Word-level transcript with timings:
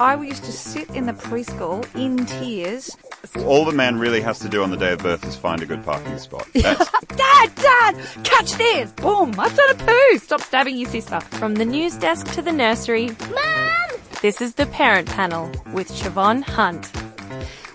I 0.00 0.18
used 0.18 0.44
to 0.44 0.52
sit 0.52 0.88
in 0.96 1.04
the 1.04 1.12
preschool 1.12 1.84
in 1.94 2.24
tears. 2.24 2.96
All 3.44 3.66
the 3.66 3.72
man 3.72 3.98
really 3.98 4.22
has 4.22 4.38
to 4.38 4.48
do 4.48 4.62
on 4.62 4.70
the 4.70 4.76
day 4.78 4.94
of 4.94 5.00
birth 5.00 5.22
is 5.26 5.36
find 5.36 5.60
a 5.60 5.66
good 5.66 5.84
parking 5.84 6.16
spot. 6.16 6.48
That's, 6.54 6.90
Dad, 7.08 7.54
Dad, 7.54 8.24
catch 8.24 8.52
this! 8.52 8.90
Boom! 8.92 9.38
I've 9.38 9.54
done 9.54 9.70
a 9.70 9.74
poo! 9.74 10.18
Stop 10.18 10.40
stabbing 10.40 10.78
your 10.78 10.88
sister. 10.88 11.20
From 11.20 11.56
the 11.56 11.66
news 11.66 11.96
desk 11.96 12.32
to 12.32 12.40
the 12.40 12.50
nursery, 12.50 13.10
Mom! 13.30 14.00
This 14.22 14.40
is 14.40 14.54
the 14.54 14.64
Parent 14.64 15.06
Panel 15.06 15.52
with 15.74 15.90
Siobhan 15.90 16.44
Hunt. 16.44 16.90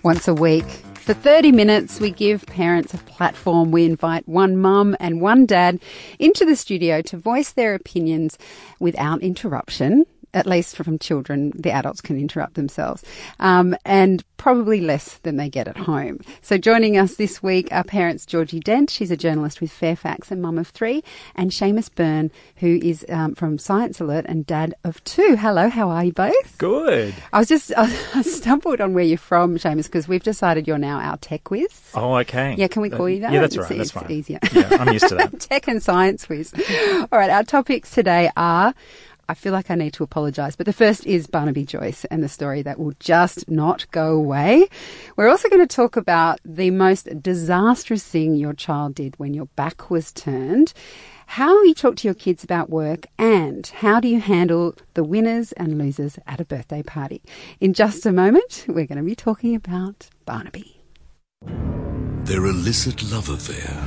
Once 0.01 0.27
a 0.27 0.33
week, 0.33 0.65
for 1.05 1.13
30 1.13 1.51
minutes, 1.51 1.99
we 1.99 2.09
give 2.09 2.43
parents 2.47 2.95
a 2.95 2.97
platform. 2.97 3.69
We 3.69 3.85
invite 3.85 4.27
one 4.27 4.57
mum 4.57 4.97
and 4.99 5.21
one 5.21 5.45
dad 5.45 5.79
into 6.17 6.43
the 6.43 6.55
studio 6.55 7.03
to 7.03 7.17
voice 7.17 7.51
their 7.51 7.75
opinions 7.75 8.39
without 8.79 9.21
interruption 9.21 10.07
at 10.35 10.45
least 10.45 10.75
from 10.75 10.99
children, 10.99 11.51
the 11.55 11.71
adults 11.71 12.01
can 12.01 12.19
interrupt 12.19 12.53
themselves, 12.53 13.03
um, 13.39 13.75
and 13.85 14.23
probably 14.37 14.81
less 14.81 15.15
than 15.23 15.37
they 15.37 15.49
get 15.49 15.67
at 15.67 15.77
home. 15.77 16.19
So 16.43 16.57
joining 16.59 16.97
us 16.97 17.15
this 17.15 17.41
week 17.41 17.69
are 17.71 17.83
parents 17.83 18.25
Georgie 18.27 18.59
Dent, 18.59 18.91
she's 18.91 19.09
a 19.09 19.17
journalist 19.17 19.61
with 19.61 19.71
Fairfax 19.71 20.29
and 20.29 20.41
mum 20.41 20.59
of 20.59 20.67
three, 20.67 21.03
and 21.35 21.49
Seamus 21.49 21.89
Byrne, 21.93 22.29
who 22.57 22.79
is 22.83 23.03
um, 23.09 23.33
from 23.33 23.57
Science 23.57 23.99
Alert 23.99 24.25
and 24.27 24.45
dad 24.45 24.75
of 24.83 25.03
two. 25.05 25.35
Hello, 25.35 25.69
how 25.69 25.89
are 25.89 26.03
you 26.03 26.13
both? 26.13 26.57
Good. 26.59 27.15
I 27.33 27.39
was 27.39 27.47
just 27.47 27.71
I 27.77 28.21
stumbled 28.21 28.81
on 28.81 28.93
where 28.93 29.03
you're 29.05 29.17
from, 29.17 29.57
Seamus, 29.57 29.85
because 29.85 30.07
we've 30.07 30.21
decided 30.23 30.67
you're 30.67 30.77
now 30.77 30.99
our 30.99 31.17
tech 31.17 31.49
whiz. 31.49 31.69
Oh, 31.95 32.15
okay. 32.17 32.55
Yeah, 32.57 32.67
can 32.67 32.81
we 32.81 32.89
call 32.89 33.09
you 33.09 33.21
that? 33.21 33.31
Yeah, 33.31 33.39
that's 33.41 33.55
It's- 33.55 33.69
right. 33.71 33.77
That's 33.77 33.89
it's 33.89 33.99
fine. 33.99 34.11
easier. 34.11 34.39
Yeah, 34.51 34.77
I'm 34.79 34.91
used 34.93 35.07
to 35.07 35.15
that. 35.15 35.39
Tech 35.39 35.67
and 35.67 35.81
science 35.81 36.27
whiz. 36.29 36.53
All 37.11 37.17
right, 37.19 37.29
our 37.29 37.43
topics 37.43 37.89
today 37.91 38.29
are. 38.37 38.73
I 39.27 39.33
feel 39.33 39.53
like 39.53 39.71
I 39.71 39.75
need 39.75 39.93
to 39.93 40.03
apologise, 40.03 40.55
but 40.55 40.65
the 40.65 40.73
first 40.73 41.05
is 41.05 41.27
Barnaby 41.27 41.65
Joyce 41.65 42.05
and 42.05 42.23
the 42.23 42.29
story 42.29 42.61
that 42.61 42.79
will 42.79 42.93
just 42.99 43.49
not 43.49 43.89
go 43.91 44.15
away. 44.15 44.67
We're 45.15 45.29
also 45.29 45.49
going 45.49 45.65
to 45.65 45.75
talk 45.75 45.97
about 45.97 46.39
the 46.45 46.69
most 46.69 47.21
disastrous 47.21 48.03
thing 48.03 48.35
your 48.35 48.53
child 48.53 48.95
did 48.95 49.17
when 49.17 49.33
your 49.33 49.47
back 49.55 49.89
was 49.89 50.11
turned, 50.11 50.73
how 51.25 51.63
you 51.63 51.73
talk 51.73 51.95
to 51.97 52.07
your 52.07 52.13
kids 52.13 52.43
about 52.43 52.69
work, 52.69 53.07
and 53.17 53.65
how 53.67 53.99
do 53.99 54.07
you 54.07 54.19
handle 54.19 54.75
the 54.93 55.03
winners 55.03 55.51
and 55.53 55.77
losers 55.77 56.19
at 56.27 56.39
a 56.39 56.45
birthday 56.45 56.83
party. 56.83 57.23
In 57.59 57.73
just 57.73 58.05
a 58.05 58.11
moment, 58.11 58.65
we're 58.67 58.85
going 58.85 58.99
to 58.99 59.03
be 59.03 59.15
talking 59.15 59.55
about 59.55 60.07
Barnaby. 60.25 60.79
Their 62.25 62.45
illicit 62.45 63.03
love 63.11 63.29
affair 63.29 63.83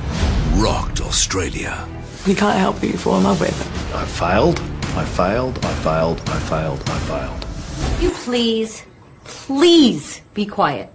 rocked 0.61 0.99
Australia. 1.01 1.87
You 2.25 2.35
can't 2.35 2.57
help 2.57 2.77
who 2.77 2.87
you 2.87 2.97
fall 2.97 3.17
in 3.17 3.23
love 3.23 3.39
with. 3.39 3.95
I 3.95 4.05
failed, 4.05 4.61
I 4.99 5.05
failed, 5.05 5.65
I 5.65 5.73
failed, 5.75 6.21
I 6.25 6.39
failed, 6.39 6.83
I 6.89 6.99
failed. 6.99 8.01
You 8.01 8.11
please, 8.11 8.83
please 9.23 10.19
be 10.33 10.45
quiet. 10.45 10.91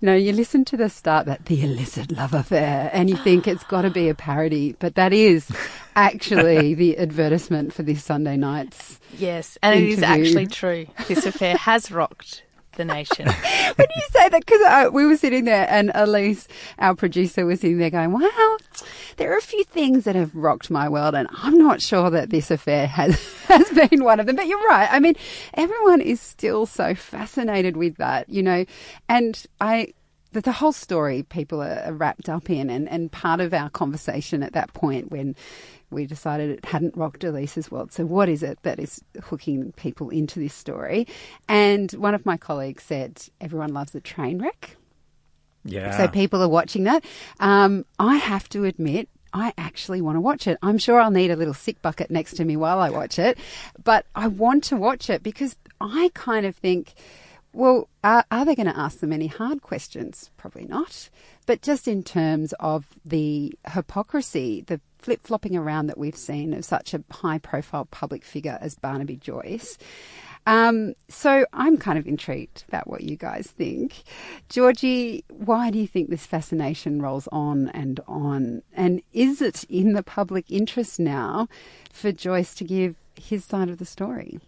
You 0.00 0.06
know, 0.06 0.14
you 0.14 0.32
listen 0.32 0.64
to 0.64 0.76
the 0.78 0.88
start 0.88 1.26
that 1.26 1.44
the 1.44 1.62
illicit 1.62 2.10
love 2.10 2.32
affair 2.32 2.88
and 2.94 3.10
you 3.10 3.16
think 3.18 3.46
it's 3.46 3.62
got 3.64 3.82
to 3.82 3.90
be 3.90 4.08
a 4.08 4.14
parody, 4.14 4.74
but 4.78 4.94
that 4.94 5.12
is 5.12 5.50
actually 5.96 6.72
the 6.82 6.96
advertisement 6.96 7.74
for 7.74 7.82
this 7.82 8.02
Sunday 8.02 8.38
night's. 8.38 9.00
Yes, 9.18 9.58
and 9.62 9.78
it 9.78 9.86
is 9.86 10.02
actually 10.02 10.46
true. 10.46 10.86
This 11.06 11.26
affair 11.26 11.58
has 11.58 11.90
rocked 11.90 12.42
the 12.76 12.86
nation. 12.86 13.26
When 13.76 13.88
you 13.94 14.02
say 14.10 14.30
that, 14.30 14.46
because 14.46 14.62
uh, 14.62 14.90
we 14.90 15.04
were 15.04 15.18
sitting 15.18 15.44
there 15.44 15.66
and 15.68 15.90
Elise, 15.94 16.48
our 16.78 16.94
producer, 16.94 17.44
was 17.44 17.60
sitting 17.60 17.76
there 17.76 17.90
going, 17.90 18.12
wow, 18.12 18.56
there 19.16 19.32
are 19.32 19.38
a 19.38 19.42
few 19.42 19.64
things 19.64 20.04
that 20.04 20.14
have 20.14 20.34
rocked 20.34 20.70
my 20.70 20.88
world 20.88 21.14
and 21.14 21.28
I'm 21.32 21.58
not 21.58 21.80
sure 21.80 22.10
that 22.10 22.30
this 22.30 22.50
affair 22.50 22.86
has, 22.86 23.18
has 23.48 23.68
been 23.70 24.04
one 24.04 24.20
of 24.20 24.26
them. 24.26 24.36
But 24.36 24.46
you're 24.46 24.66
right. 24.68 24.88
I 24.90 25.00
mean, 25.00 25.14
everyone 25.54 26.00
is 26.00 26.20
still 26.20 26.66
so 26.66 26.94
fascinated 26.94 27.76
with 27.76 27.96
that, 27.96 28.28
you 28.28 28.42
know, 28.42 28.64
and 29.08 29.42
I, 29.60 29.94
the, 30.32 30.42
the 30.42 30.52
whole 30.52 30.72
story 30.72 31.22
people 31.22 31.62
are, 31.62 31.92
wrapped 31.92 32.28
up 32.28 32.50
in 32.50 32.68
and, 32.70 32.88
and 32.88 33.10
part 33.10 33.40
of 33.40 33.54
our 33.54 33.70
conversation 33.70 34.42
at 34.42 34.52
that 34.52 34.72
point 34.74 35.10
when 35.10 35.34
we 35.90 36.04
decided 36.04 36.50
it 36.50 36.64
hadn't 36.64 36.96
rocked 36.96 37.24
Elise's 37.24 37.70
world. 37.70 37.92
So 37.92 38.04
what 38.04 38.28
is 38.28 38.42
it 38.42 38.58
that 38.62 38.78
is 38.78 39.02
hooking 39.22 39.72
people 39.72 40.10
into 40.10 40.40
this 40.40 40.54
story? 40.54 41.06
And 41.48 41.90
one 41.92 42.14
of 42.14 42.26
my 42.26 42.36
colleagues 42.36 42.82
said, 42.82 43.22
everyone 43.40 43.72
loves 43.72 43.94
a 43.94 44.00
train 44.00 44.40
wreck. 44.42 44.76
Yeah. 45.66 45.96
So 45.96 46.08
people 46.08 46.42
are 46.42 46.48
watching 46.48 46.84
that. 46.84 47.04
Um, 47.40 47.84
I 47.98 48.16
have 48.16 48.48
to 48.50 48.64
admit, 48.64 49.08
I 49.32 49.52
actually 49.58 50.00
want 50.00 50.16
to 50.16 50.20
watch 50.20 50.46
it. 50.46 50.58
I'm 50.62 50.78
sure 50.78 51.00
I'll 51.00 51.10
need 51.10 51.30
a 51.30 51.36
little 51.36 51.54
sick 51.54 51.82
bucket 51.82 52.10
next 52.10 52.36
to 52.36 52.44
me 52.44 52.56
while 52.56 52.78
I 52.78 52.90
watch 52.90 53.18
it, 53.18 53.38
but 53.84 54.06
I 54.14 54.28
want 54.28 54.64
to 54.64 54.76
watch 54.76 55.10
it 55.10 55.22
because 55.22 55.56
I 55.80 56.10
kind 56.14 56.46
of 56.46 56.56
think, 56.56 56.94
well, 57.52 57.88
are, 58.02 58.24
are 58.30 58.44
they 58.44 58.54
going 58.54 58.72
to 58.72 58.78
ask 58.78 59.00
them 59.00 59.12
any 59.12 59.26
hard 59.26 59.62
questions? 59.62 60.30
Probably 60.36 60.64
not. 60.64 61.10
But 61.44 61.62
just 61.62 61.86
in 61.86 62.02
terms 62.02 62.54
of 62.60 62.86
the 63.04 63.54
hypocrisy, 63.68 64.62
the 64.66 64.80
flip 64.98 65.20
flopping 65.22 65.56
around 65.56 65.86
that 65.86 65.98
we've 65.98 66.16
seen 66.16 66.52
of 66.52 66.64
such 66.64 66.92
a 66.92 67.04
high 67.10 67.38
profile 67.38 67.84
public 67.86 68.24
figure 68.24 68.58
as 68.60 68.74
Barnaby 68.74 69.16
Joyce. 69.16 69.78
Um, 70.46 70.94
so 71.08 71.44
I'm 71.52 71.76
kind 71.76 71.98
of 71.98 72.06
intrigued 72.06 72.64
about 72.68 72.88
what 72.88 73.02
you 73.02 73.16
guys 73.16 73.48
think. 73.48 74.04
Georgie, 74.48 75.24
why 75.28 75.70
do 75.70 75.78
you 75.78 75.88
think 75.88 76.08
this 76.08 76.24
fascination 76.24 77.02
rolls 77.02 77.28
on 77.32 77.68
and 77.70 78.00
on? 78.06 78.62
And 78.72 79.02
is 79.12 79.42
it 79.42 79.64
in 79.64 79.92
the 79.92 80.04
public 80.04 80.50
interest 80.50 81.00
now 81.00 81.48
for 81.92 82.12
Joyce 82.12 82.54
to 82.56 82.64
give 82.64 82.94
his 83.16 83.44
side 83.44 83.68
of 83.68 83.78
the 83.78 83.84
story? 83.84 84.38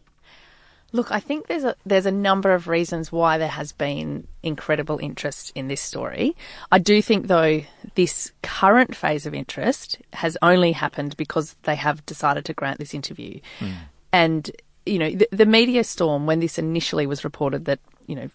Look, 0.91 1.13
I 1.13 1.21
think 1.21 1.49
there's 1.49 1.65
a 1.65 1.75
there's 1.85 2.07
a 2.07 2.11
number 2.11 2.55
of 2.55 2.67
reasons 2.67 3.13
why 3.13 3.37
there 3.37 3.49
has 3.49 3.73
been 3.73 4.27
incredible 4.43 4.99
interest 4.99 5.53
in 5.55 5.69
this 5.69 5.83
story. 5.83 6.35
I 6.73 6.79
do 6.79 7.03
think 7.03 7.27
though 7.27 7.61
this 7.95 8.33
current 8.43 8.97
phase 8.97 9.27
of 9.27 9.35
interest 9.35 9.99
has 10.15 10.39
only 10.41 10.73
happened 10.73 11.15
because 11.19 11.57
they 11.65 11.75
have 11.75 12.07
decided 12.07 12.47
to 12.47 12.55
grant 12.55 12.79
this 12.79 12.95
interview. 12.95 13.41
And 14.13 14.51
you 14.89 14.99
know, 14.99 15.11
the, 15.11 15.29
the 15.31 15.47
media 15.47 15.85
storm 15.85 16.27
when 16.27 16.41
this 16.41 16.59
initially 16.59 17.07
was 17.07 17.25
reported 17.25 17.67
that 17.67 17.81
you 18.09 18.17
know 18.17 18.31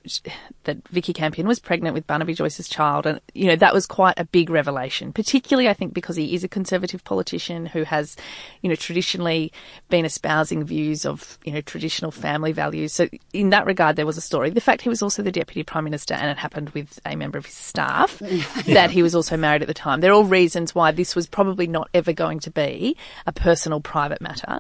that 0.66 0.88
Vikki 0.90 1.14
Campion 1.14 1.48
was 1.48 1.60
pregnant 1.60 1.96
with 1.96 2.06
Barnaby 2.06 2.36
Joyce's 2.36 2.70
child, 2.70 3.08
and 3.08 3.20
you 3.34 3.48
know 3.48 3.56
that 3.56 3.74
was 3.74 3.88
quite 3.88 4.14
a 4.18 4.26
big 4.26 4.52
revelation. 4.52 5.12
Particularly, 5.12 5.68
I 5.68 5.74
think 5.74 5.96
because 5.96 6.16
he 6.16 6.36
is 6.36 6.44
a 6.44 6.48
conservative 6.48 7.04
politician 7.04 7.66
who 7.66 7.84
has, 7.84 8.16
you 8.62 8.70
know, 8.70 8.76
traditionally 8.76 9.52
been 9.90 10.06
espousing 10.06 10.64
views 10.64 11.08
of 11.08 11.40
you 11.44 11.52
know 11.52 11.62
traditional 11.62 12.12
family 12.12 12.52
values. 12.52 12.94
So 12.94 13.10
in 13.34 13.50
that 13.50 13.66
regard, 13.66 13.96
there 13.96 14.06
was 14.06 14.16
a 14.16 14.22
story. 14.22 14.52
The 14.52 14.62
fact 14.62 14.84
he 14.84 14.90
was 14.90 15.02
also 15.02 15.24
the 15.24 15.32
deputy 15.32 15.64
prime 15.64 15.86
minister, 15.86 16.14
and 16.14 16.30
it 16.30 16.38
happened 16.38 16.70
with 16.70 17.00
a 17.04 17.16
member 17.16 17.40
of 17.40 17.48
his 17.48 17.56
staff, 17.56 18.20
that 18.68 18.92
he 18.92 19.02
was 19.02 19.16
also 19.16 19.38
married 19.38 19.64
at 19.64 19.68
the 19.68 19.74
time. 19.74 20.02
They're 20.02 20.14
all 20.14 20.24
reasons 20.24 20.76
why 20.76 20.92
this 20.92 21.16
was 21.16 21.26
probably 21.26 21.66
not 21.66 21.90
ever 21.96 22.14
going 22.14 22.40
to 22.42 22.52
be 22.52 22.96
a 23.26 23.32
personal, 23.32 23.82
private 23.82 24.22
matter. 24.22 24.60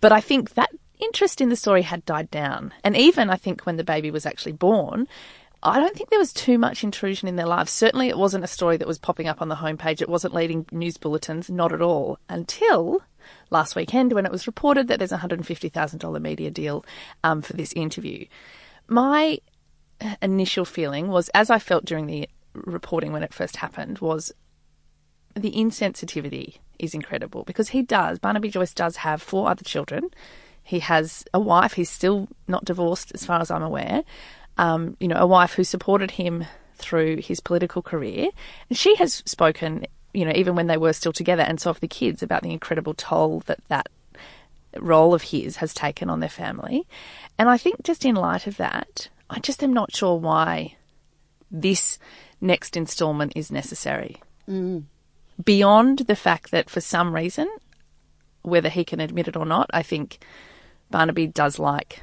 But 0.00 0.12
I 0.12 0.22
think 0.22 0.54
that 0.54 0.70
interest 1.00 1.40
in 1.40 1.48
the 1.48 1.56
story 1.56 1.82
had 1.82 2.04
died 2.04 2.30
down. 2.30 2.72
And 2.84 2.96
even 2.96 3.30
I 3.30 3.36
think 3.36 3.62
when 3.62 3.76
the 3.76 3.84
baby 3.84 4.10
was 4.10 4.26
actually 4.26 4.52
born, 4.52 5.08
I 5.62 5.80
don't 5.80 5.96
think 5.96 6.10
there 6.10 6.18
was 6.18 6.32
too 6.32 6.58
much 6.58 6.84
intrusion 6.84 7.28
in 7.28 7.36
their 7.36 7.46
lives. 7.46 7.72
Certainly 7.72 8.08
it 8.08 8.18
wasn't 8.18 8.44
a 8.44 8.48
story 8.48 8.76
that 8.76 8.86
was 8.86 8.98
popping 8.98 9.26
up 9.26 9.42
on 9.42 9.48
the 9.48 9.56
homepage. 9.56 10.00
It 10.00 10.08
wasn't 10.08 10.34
leading 10.34 10.66
news 10.70 10.96
bulletins, 10.96 11.50
not 11.50 11.72
at 11.72 11.82
all. 11.82 12.18
Until 12.28 13.02
last 13.50 13.74
weekend 13.74 14.12
when 14.12 14.24
it 14.24 14.32
was 14.32 14.46
reported 14.46 14.88
that 14.88 14.98
there's 14.98 15.12
a 15.12 15.18
$150,000 15.18 16.22
media 16.22 16.50
deal 16.50 16.84
um, 17.24 17.42
for 17.42 17.54
this 17.54 17.72
interview. 17.72 18.24
My 18.86 19.38
initial 20.22 20.64
feeling 20.64 21.08
was, 21.08 21.28
as 21.30 21.50
I 21.50 21.58
felt 21.58 21.84
during 21.84 22.06
the 22.06 22.28
reporting 22.54 23.12
when 23.12 23.22
it 23.22 23.34
first 23.34 23.56
happened, 23.56 23.98
was 23.98 24.32
the 25.34 25.52
insensitivity 25.52 26.58
is 26.78 26.94
incredible 26.94 27.44
because 27.44 27.70
he 27.70 27.82
does, 27.82 28.18
Barnaby 28.18 28.50
Joyce 28.50 28.74
does 28.74 28.96
have 28.98 29.20
four 29.20 29.48
other 29.48 29.64
children. 29.64 30.10
He 30.68 30.80
has 30.80 31.24
a 31.32 31.40
wife. 31.40 31.72
He's 31.72 31.88
still 31.88 32.28
not 32.46 32.66
divorced, 32.66 33.10
as 33.14 33.24
far 33.24 33.40
as 33.40 33.50
I'm 33.50 33.62
aware. 33.62 34.04
Um, 34.58 34.98
you 35.00 35.08
know, 35.08 35.16
a 35.16 35.26
wife 35.26 35.54
who 35.54 35.64
supported 35.64 36.10
him 36.10 36.44
through 36.74 37.22
his 37.22 37.40
political 37.40 37.80
career. 37.80 38.28
And 38.68 38.76
she 38.76 38.94
has 38.96 39.22
spoken, 39.24 39.86
you 40.12 40.26
know, 40.26 40.32
even 40.34 40.54
when 40.56 40.66
they 40.66 40.76
were 40.76 40.92
still 40.92 41.14
together 41.14 41.42
and 41.42 41.58
so 41.58 41.70
have 41.70 41.80
the 41.80 41.88
kids 41.88 42.22
about 42.22 42.42
the 42.42 42.52
incredible 42.52 42.92
toll 42.92 43.40
that 43.46 43.60
that 43.68 43.88
role 44.76 45.14
of 45.14 45.22
his 45.22 45.56
has 45.56 45.72
taken 45.72 46.10
on 46.10 46.20
their 46.20 46.28
family. 46.28 46.86
And 47.38 47.48
I 47.48 47.56
think 47.56 47.82
just 47.82 48.04
in 48.04 48.14
light 48.14 48.46
of 48.46 48.58
that, 48.58 49.08
I 49.30 49.38
just 49.38 49.62
am 49.62 49.72
not 49.72 49.96
sure 49.96 50.16
why 50.16 50.76
this 51.50 51.98
next 52.42 52.76
instalment 52.76 53.32
is 53.34 53.50
necessary. 53.50 54.20
Beyond 55.42 56.00
the 56.00 56.16
fact 56.16 56.50
that 56.50 56.68
for 56.68 56.82
some 56.82 57.14
reason, 57.14 57.48
whether 58.42 58.68
he 58.68 58.84
can 58.84 59.00
admit 59.00 59.28
it 59.28 59.36
or 59.36 59.46
not, 59.46 59.70
I 59.72 59.82
think 59.82 60.18
Barnaby 60.90 61.26
does 61.26 61.58
like 61.58 62.02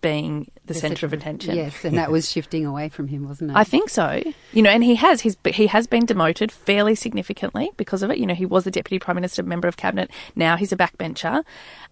being 0.00 0.50
the 0.66 0.74
centre 0.74 1.06
of 1.06 1.12
attention. 1.12 1.54
Yes, 1.54 1.84
and 1.84 1.96
that 1.96 2.10
was 2.10 2.28
shifting 2.32 2.66
away 2.66 2.88
from 2.88 3.06
him, 3.06 3.26
wasn't 3.28 3.52
it? 3.52 3.56
I 3.56 3.62
think 3.62 3.88
so. 3.88 4.20
You 4.52 4.62
know, 4.62 4.70
and 4.70 4.82
he 4.82 4.96
has 4.96 5.20
he's 5.20 5.36
he 5.46 5.68
has 5.68 5.86
been 5.86 6.04
demoted 6.06 6.50
fairly 6.50 6.94
significantly 6.96 7.70
because 7.76 8.02
of 8.02 8.10
it. 8.10 8.18
You 8.18 8.26
know, 8.26 8.34
he 8.34 8.44
was 8.46 8.64
the 8.64 8.70
deputy 8.70 8.98
prime 8.98 9.14
minister, 9.14 9.42
member 9.42 9.68
of 9.68 9.76
cabinet. 9.76 10.10
Now 10.34 10.56
he's 10.56 10.72
a 10.72 10.76
backbencher, 10.76 11.44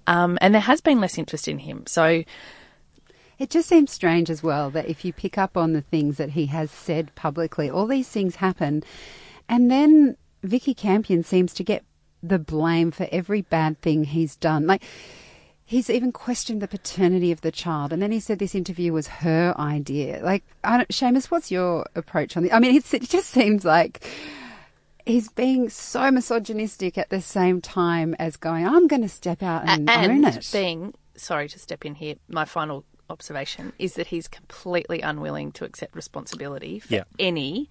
um, 0.08 0.38
and 0.40 0.52
there 0.52 0.60
has 0.62 0.80
been 0.80 1.00
less 1.00 1.18
interest 1.18 1.46
in 1.46 1.60
him. 1.60 1.84
So 1.86 2.24
It 3.38 3.48
just 3.48 3.68
seems 3.68 3.90
strange 3.90 4.28
as 4.28 4.42
well 4.42 4.70
that 4.70 4.86
if 4.88 5.04
you 5.04 5.12
pick 5.12 5.38
up 5.38 5.56
on 5.56 5.72
the 5.72 5.80
things 5.80 6.18
that 6.18 6.30
he 6.30 6.46
has 6.46 6.70
said 6.70 7.14
publicly, 7.14 7.70
all 7.70 7.86
these 7.86 8.08
things 8.08 8.36
happen, 8.36 8.82
and 9.48 9.70
then 9.70 10.16
Vikki 10.42 10.74
Campion 10.74 11.22
seems 11.22 11.54
to 11.54 11.64
get 11.64 11.84
the 12.22 12.38
blame 12.38 12.90
for 12.90 13.08
every 13.10 13.40
bad 13.42 13.80
thing 13.80 14.04
he's 14.04 14.36
done. 14.36 14.66
Like 14.66 14.82
he's 15.70 15.88
even 15.88 16.10
questioned 16.10 16.60
the 16.60 16.66
paternity 16.66 17.30
of 17.30 17.42
the 17.42 17.52
child, 17.52 17.92
and 17.92 18.02
then 18.02 18.10
he 18.10 18.18
said 18.18 18.40
this 18.40 18.56
interview 18.56 18.92
was 18.92 19.06
her 19.06 19.54
idea. 19.56 20.20
Like, 20.20 20.42
I 20.64 20.76
don't, 20.78 20.88
Seamus, 20.88 21.26
what's 21.30 21.52
your 21.52 21.86
approach 21.94 22.36
on 22.36 22.42
this? 22.42 22.52
I 22.52 22.58
mean, 22.58 22.74
it's, 22.74 22.92
it 22.92 23.02
just 23.08 23.30
seems 23.30 23.64
like 23.64 24.04
he's 25.06 25.28
being 25.28 25.68
so 25.68 26.10
misogynistic 26.10 26.98
at 26.98 27.10
the 27.10 27.20
same 27.20 27.60
time 27.60 28.16
as 28.18 28.36
going, 28.36 28.66
"I'm 28.66 28.88
going 28.88 29.02
to 29.02 29.08
step 29.08 29.44
out 29.44 29.62
and, 29.68 29.88
and 29.88 30.10
own 30.10 30.24
it." 30.24 30.50
being 30.52 30.92
sorry 31.14 31.48
to 31.48 31.58
step 31.58 31.84
in 31.86 31.94
here. 31.94 32.16
My 32.28 32.44
final 32.44 32.84
observation 33.08 33.72
is 33.78 33.94
that 33.94 34.08
he's 34.08 34.26
completely 34.26 35.00
unwilling 35.02 35.52
to 35.52 35.64
accept 35.64 35.94
responsibility 35.94 36.80
for 36.80 36.94
Yeah. 36.94 37.04
any 37.18 37.70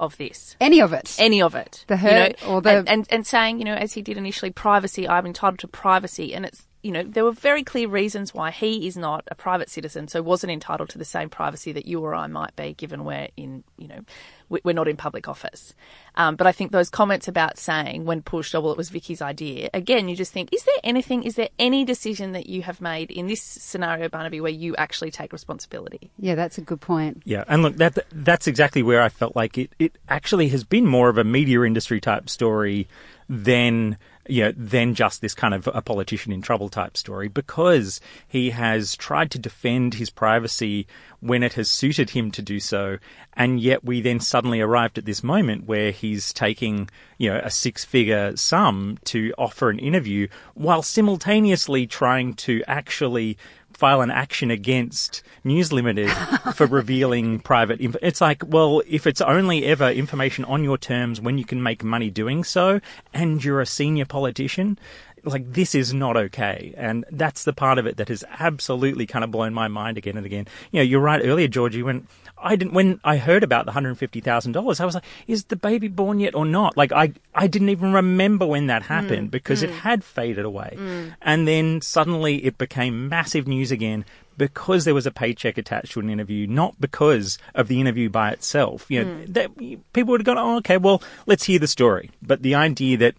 of 0.00 0.16
this. 0.16 0.56
Any 0.60 0.80
of 0.80 0.92
it. 0.92 1.16
Any 1.18 1.40
of 1.42 1.54
it. 1.54 1.84
The 1.86 1.94
you 1.94 1.98
hurt 2.00 2.42
know, 2.42 2.48
or 2.48 2.62
the- 2.62 2.78
and, 2.78 2.88
and 2.88 3.06
and 3.10 3.26
saying, 3.26 3.58
you 3.58 3.64
know, 3.64 3.74
as 3.74 3.92
he 3.94 4.02
did 4.02 4.16
initially, 4.16 4.50
privacy, 4.50 5.06
I'm 5.08 5.26
entitled 5.26 5.58
to 5.60 5.68
privacy 5.68 6.34
and 6.34 6.44
it's 6.46 6.65
you 6.86 6.92
know, 6.92 7.02
there 7.02 7.24
were 7.24 7.32
very 7.32 7.64
clear 7.64 7.88
reasons 7.88 8.32
why 8.32 8.52
he 8.52 8.86
is 8.86 8.96
not 8.96 9.24
a 9.28 9.34
private 9.34 9.68
citizen, 9.68 10.06
so 10.06 10.22
wasn't 10.22 10.52
entitled 10.52 10.88
to 10.90 10.98
the 10.98 11.04
same 11.04 11.28
privacy 11.28 11.72
that 11.72 11.86
you 11.86 11.98
or 12.00 12.14
I 12.14 12.28
might 12.28 12.54
be, 12.54 12.74
given 12.74 13.04
we're 13.04 13.26
in, 13.36 13.64
you 13.76 13.88
know, 13.88 14.02
we- 14.48 14.60
we're 14.62 14.72
not 14.72 14.86
in 14.86 14.96
public 14.96 15.26
office. 15.26 15.74
Um, 16.14 16.36
but 16.36 16.46
I 16.46 16.52
think 16.52 16.70
those 16.70 16.88
comments 16.88 17.26
about 17.26 17.58
saying, 17.58 18.04
when 18.04 18.22
pushed, 18.22 18.54
oh, 18.54 18.60
well, 18.60 18.70
it 18.70 18.78
was 18.78 18.90
Vikki's 18.90 19.20
idea, 19.20 19.68
again, 19.74 20.08
you 20.08 20.14
just 20.14 20.32
think, 20.32 20.48
is 20.52 20.62
there 20.62 20.80
anything, 20.84 21.24
is 21.24 21.34
there 21.34 21.48
any 21.58 21.84
decision 21.84 22.30
that 22.30 22.46
you 22.48 22.62
have 22.62 22.80
made 22.80 23.10
in 23.10 23.26
this 23.26 23.42
scenario, 23.42 24.08
Barnaby, 24.08 24.40
where 24.40 24.52
you 24.52 24.76
actually 24.76 25.10
take 25.10 25.32
responsibility? 25.32 26.12
yeah, 26.20 26.36
that's 26.36 26.56
a 26.56 26.60
good 26.60 26.80
point. 26.80 27.20
Yeah, 27.24 27.42
and 27.48 27.64
look, 27.64 27.76
that 27.78 27.98
that's 28.12 28.46
exactly 28.46 28.84
where 28.84 29.02
I 29.02 29.08
felt 29.08 29.34
like 29.34 29.58
it. 29.58 29.70
It 29.80 29.98
actually 30.08 30.48
has 30.50 30.62
been 30.62 30.86
more 30.86 31.08
of 31.08 31.18
a 31.18 31.24
media 31.24 31.62
industry 31.62 32.00
type 32.00 32.30
story 32.30 32.86
than 33.28 33.96
you 34.28 34.44
know 34.44 34.52
than 34.56 34.94
just 34.94 35.20
this 35.20 35.34
kind 35.34 35.54
of 35.54 35.68
a 35.72 35.82
politician 35.82 36.32
in 36.32 36.42
trouble 36.42 36.68
type 36.68 36.96
story 36.96 37.28
because 37.28 38.00
he 38.26 38.50
has 38.50 38.96
tried 38.96 39.30
to 39.30 39.38
defend 39.38 39.94
his 39.94 40.10
privacy 40.10 40.86
when 41.20 41.42
it 41.42 41.54
has 41.54 41.70
suited 41.70 42.10
him 42.10 42.30
to 42.30 42.42
do 42.42 42.60
so, 42.60 42.98
and 43.34 43.60
yet 43.60 43.84
we 43.84 44.00
then 44.00 44.20
suddenly 44.20 44.60
arrived 44.60 44.98
at 44.98 45.04
this 45.04 45.22
moment 45.22 45.66
where 45.66 45.90
he's 45.90 46.32
taking 46.32 46.88
you 47.18 47.30
know 47.30 47.40
a 47.42 47.50
six 47.50 47.84
figure 47.84 48.36
sum 48.36 48.98
to 49.04 49.32
offer 49.38 49.70
an 49.70 49.78
interview 49.78 50.28
while 50.54 50.82
simultaneously 50.82 51.86
trying 51.86 52.34
to 52.34 52.62
actually 52.66 53.36
file 53.76 54.00
an 54.00 54.10
action 54.10 54.50
against 54.50 55.22
News 55.44 55.72
Limited 55.72 56.10
for 56.54 56.66
revealing 56.66 57.40
private 57.40 57.80
info. 57.80 57.98
It's 58.02 58.20
like, 58.20 58.42
well, 58.46 58.82
if 58.88 59.06
it's 59.06 59.20
only 59.20 59.66
ever 59.66 59.90
information 59.90 60.44
on 60.46 60.64
your 60.64 60.78
terms 60.78 61.20
when 61.20 61.38
you 61.38 61.44
can 61.44 61.62
make 61.62 61.84
money 61.84 62.10
doing 62.10 62.42
so 62.42 62.80
and 63.12 63.44
you're 63.44 63.60
a 63.60 63.66
senior 63.66 64.06
politician, 64.06 64.78
like 65.24 65.52
this 65.52 65.74
is 65.74 65.92
not 65.92 66.16
okay. 66.16 66.74
And 66.76 67.04
that's 67.10 67.44
the 67.44 67.52
part 67.52 67.78
of 67.78 67.86
it 67.86 67.96
that 67.96 68.08
has 68.08 68.24
absolutely 68.38 69.06
kind 69.06 69.24
of 69.24 69.30
blown 69.30 69.54
my 69.54 69.68
mind 69.68 69.98
again 69.98 70.16
and 70.16 70.26
again. 70.26 70.46
You 70.70 70.80
know, 70.80 70.84
you're 70.84 71.00
right 71.00 71.20
earlier, 71.24 71.48
Georgie, 71.48 71.82
when 71.82 72.06
I 72.38 72.56
didn't, 72.56 72.74
when 72.74 73.00
I 73.02 73.16
heard 73.16 73.42
about 73.42 73.66
the 73.66 73.72
$150,000, 73.72 74.80
I 74.80 74.84
was 74.84 74.94
like, 74.94 75.04
is 75.26 75.44
the 75.44 75.56
baby 75.56 75.88
born 75.88 76.20
yet 76.20 76.34
or 76.34 76.44
not? 76.44 76.76
Like, 76.76 76.92
I, 76.92 77.12
I 77.34 77.46
didn't 77.46 77.70
even 77.70 77.92
remember 77.92 78.46
when 78.46 78.66
that 78.66 78.82
happened 78.82 79.28
mm. 79.28 79.30
because 79.30 79.62
it 79.62 79.70
mm. 79.70 79.78
had 79.78 80.04
faded 80.04 80.44
away. 80.44 80.76
Mm. 80.78 81.14
And 81.22 81.48
then 81.48 81.80
suddenly 81.80 82.44
it 82.44 82.58
became 82.58 83.08
massive 83.08 83.48
news 83.48 83.70
again 83.70 84.04
because 84.36 84.84
there 84.84 84.94
was 84.94 85.06
a 85.06 85.10
paycheck 85.10 85.56
attached 85.56 85.92
to 85.92 86.00
an 86.00 86.10
interview, 86.10 86.46
not 86.46 86.78
because 86.80 87.38
of 87.54 87.68
the 87.68 87.80
interview 87.80 88.10
by 88.10 88.30
itself. 88.30 88.84
You 88.90 89.04
know, 89.04 89.24
that, 89.28 89.56
people 89.92 90.12
would 90.12 90.20
have 90.20 90.26
gone, 90.26 90.38
oh, 90.38 90.58
okay, 90.58 90.76
well, 90.76 91.02
let's 91.26 91.44
hear 91.44 91.58
the 91.58 91.66
story. 91.66 92.10
But 92.22 92.42
the 92.42 92.54
idea 92.54 92.98
that, 92.98 93.14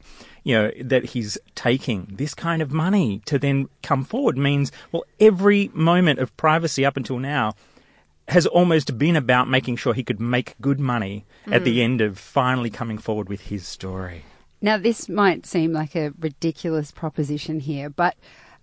you 0.48 0.54
know, 0.54 0.72
that 0.82 1.04
he's 1.04 1.38
taking 1.56 2.08
this 2.10 2.34
kind 2.34 2.62
of 2.62 2.72
money 2.72 3.22
to 3.26 3.38
then 3.38 3.68
come 3.84 4.06
forward 4.06 4.38
means, 4.38 4.72
well, 4.94 5.04
every 5.20 5.70
moment 5.74 6.20
of 6.20 6.36
privacy 6.38 6.86
up 6.86 6.96
until 6.96 7.20
now 7.20 7.54
has 8.30 8.48
almost 8.48 8.98
been 8.98 9.18
about 9.18 9.50
making 9.50 9.76
sure 9.76 9.94
he 9.94 10.06
could 10.06 10.22
make 10.22 10.56
good 10.62 10.80
money 10.80 11.26
at 11.48 11.66
the 11.66 11.76
hmm. 11.76 11.84
end 11.84 12.02
of 12.02 12.18
finally 12.18 12.70
coming 12.70 12.98
forward 12.98 13.28
with 13.28 13.42
his 13.42 13.68
story. 13.68 14.24
Now, 14.62 14.78
this 14.78 15.10
might 15.10 15.46
seem 15.46 15.74
like 15.74 15.98
a 15.98 16.14
ridiculous 16.18 16.92
proposition 16.92 17.60
here, 17.60 17.90
but 17.90 18.16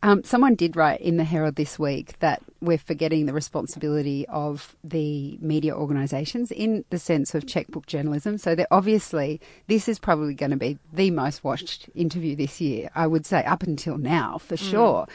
um, 0.05 0.23
someone 0.23 0.55
did 0.55 0.77
write 0.77 1.01
in 1.01 1.17
the 1.17 1.25
Herald 1.25 1.57
this 1.57 1.79
week 1.79 2.19
that 2.19 2.43
we're 2.61 2.77
forgetting 2.79 3.25
the 3.25 3.33
responsibility 3.33 4.27
of 4.29 4.77
the 4.85 5.39
media 5.41 5.75
organisations 5.75 6.51
in 6.51 6.85
the 6.91 6.99
sense 6.99 7.35
of 7.35 7.47
checkbook 7.47 7.87
journalism. 7.87 8.37
So, 8.37 8.55
they're 8.55 8.67
obviously, 8.71 9.41
this 9.67 9.89
is 9.89 9.99
probably 9.99 10.35
going 10.35 10.51
to 10.51 10.59
be 10.59 10.79
the 10.93 11.11
most 11.11 11.43
watched 11.43 11.89
interview 11.95 12.37
this 12.37 12.61
year, 12.61 12.91
I 12.95 13.07
would 13.07 13.25
say, 13.25 13.45
up 13.45 13.63
until 13.63 13.97
now, 13.97 14.37
for 14.37 14.59
sure. 14.59 15.07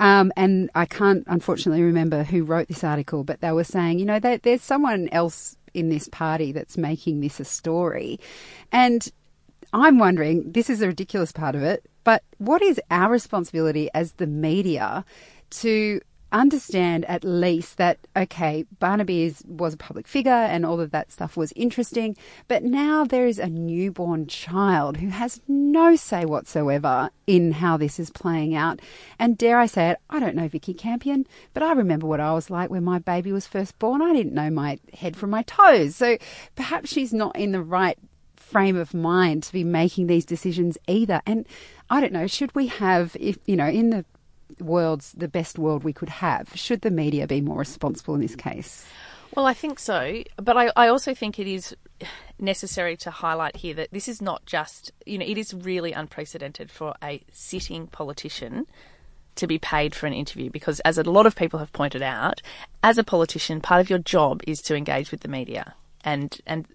Um, 0.00 0.30
and 0.36 0.70
I 0.74 0.84
can't, 0.84 1.24
unfortunately, 1.26 1.82
remember 1.82 2.22
who 2.22 2.44
wrote 2.44 2.68
this 2.68 2.84
article, 2.84 3.24
but 3.24 3.40
they 3.40 3.52
were 3.52 3.64
saying, 3.64 3.98
you 3.98 4.04
know, 4.04 4.20
that 4.20 4.42
there's 4.42 4.62
someone 4.62 5.08
else 5.12 5.56
in 5.72 5.88
this 5.88 6.08
party 6.08 6.52
that's 6.52 6.76
making 6.76 7.20
this 7.20 7.40
a 7.40 7.44
story. 7.44 8.20
And 8.70 9.10
I'm 9.72 9.98
wondering, 9.98 10.52
this 10.52 10.68
is 10.68 10.82
a 10.82 10.88
ridiculous 10.88 11.32
part 11.32 11.54
of 11.54 11.62
it, 11.62 11.84
but 12.06 12.22
what 12.38 12.62
is 12.62 12.80
our 12.88 13.10
responsibility 13.10 13.90
as 13.92 14.12
the 14.12 14.28
media 14.28 15.04
to 15.50 16.00
understand 16.30 17.04
at 17.06 17.24
least 17.24 17.78
that, 17.78 17.98
okay, 18.16 18.64
Barnaby 18.78 19.24
is, 19.24 19.42
was 19.44 19.74
a 19.74 19.76
public 19.76 20.06
figure 20.06 20.30
and 20.30 20.64
all 20.64 20.80
of 20.80 20.92
that 20.92 21.10
stuff 21.10 21.36
was 21.36 21.52
interesting, 21.56 22.16
but 22.46 22.62
now 22.62 23.04
there 23.04 23.26
is 23.26 23.40
a 23.40 23.48
newborn 23.48 24.28
child 24.28 24.98
who 24.98 25.08
has 25.08 25.40
no 25.48 25.96
say 25.96 26.24
whatsoever 26.24 27.10
in 27.26 27.50
how 27.50 27.76
this 27.76 27.98
is 27.98 28.10
playing 28.10 28.54
out. 28.54 28.78
And 29.18 29.36
dare 29.36 29.58
I 29.58 29.66
say 29.66 29.90
it, 29.90 29.98
I 30.08 30.20
don't 30.20 30.36
know 30.36 30.46
Vikki 30.46 30.74
Campion, 30.74 31.26
but 31.54 31.64
I 31.64 31.72
remember 31.72 32.06
what 32.06 32.20
I 32.20 32.34
was 32.34 32.50
like 32.50 32.70
when 32.70 32.84
my 32.84 33.00
baby 33.00 33.32
was 33.32 33.48
first 33.48 33.76
born. 33.80 34.00
I 34.00 34.12
didn't 34.12 34.32
know 34.32 34.48
my 34.48 34.78
head 34.94 35.16
from 35.16 35.30
my 35.30 35.42
toes. 35.42 35.96
So 35.96 36.18
perhaps 36.54 36.88
she's 36.88 37.12
not 37.12 37.34
in 37.34 37.50
the 37.50 37.62
right 37.62 37.98
frame 38.46 38.76
of 38.76 38.94
mind 38.94 39.42
to 39.42 39.52
be 39.52 39.64
making 39.64 40.06
these 40.06 40.24
decisions 40.24 40.78
either. 40.86 41.20
And 41.26 41.46
I 41.90 42.00
don't 42.00 42.12
know, 42.12 42.26
should 42.26 42.54
we 42.54 42.68
have, 42.68 43.16
if 43.18 43.38
you 43.46 43.56
know, 43.56 43.66
in 43.66 43.90
the 43.90 44.04
world's 44.60 45.12
the 45.12 45.28
best 45.28 45.58
world 45.58 45.82
we 45.82 45.92
could 45.92 46.08
have, 46.08 46.48
should 46.54 46.82
the 46.82 46.90
media 46.90 47.26
be 47.26 47.40
more 47.40 47.58
responsible 47.58 48.14
in 48.14 48.20
this 48.20 48.36
case? 48.36 48.86
Well, 49.34 49.46
I 49.46 49.54
think 49.54 49.78
so, 49.80 50.22
but 50.36 50.56
I, 50.56 50.70
I 50.76 50.88
also 50.88 51.12
think 51.12 51.38
it 51.38 51.48
is 51.48 51.76
necessary 52.38 52.96
to 52.98 53.10
highlight 53.10 53.56
here 53.56 53.74
that 53.74 53.90
this 53.90 54.06
is 54.06 54.22
not 54.22 54.46
just, 54.46 54.92
you 55.04 55.18
know, 55.18 55.26
it 55.26 55.36
is 55.36 55.52
really 55.52 55.92
unprecedented 55.92 56.70
for 56.70 56.94
a 57.02 57.22
sitting 57.32 57.88
politician 57.88 58.66
to 59.34 59.46
be 59.46 59.58
paid 59.58 59.94
for 59.94 60.06
an 60.06 60.12
interview 60.12 60.50
because, 60.50 60.80
as 60.80 60.98
a 60.98 61.02
lot 61.02 61.26
of 61.26 61.34
people 61.34 61.58
have 61.58 61.72
pointed 61.72 62.00
out, 62.00 62.40
as 62.82 62.96
a 62.96 63.04
politician, 63.04 63.60
part 63.60 63.80
of 63.80 63.90
your 63.90 63.98
job 63.98 64.40
is 64.46 64.62
to 64.62 64.76
engage 64.76 65.10
with 65.10 65.20
the 65.20 65.28
media. 65.28 65.74
And, 66.06 66.40
and 66.46 66.66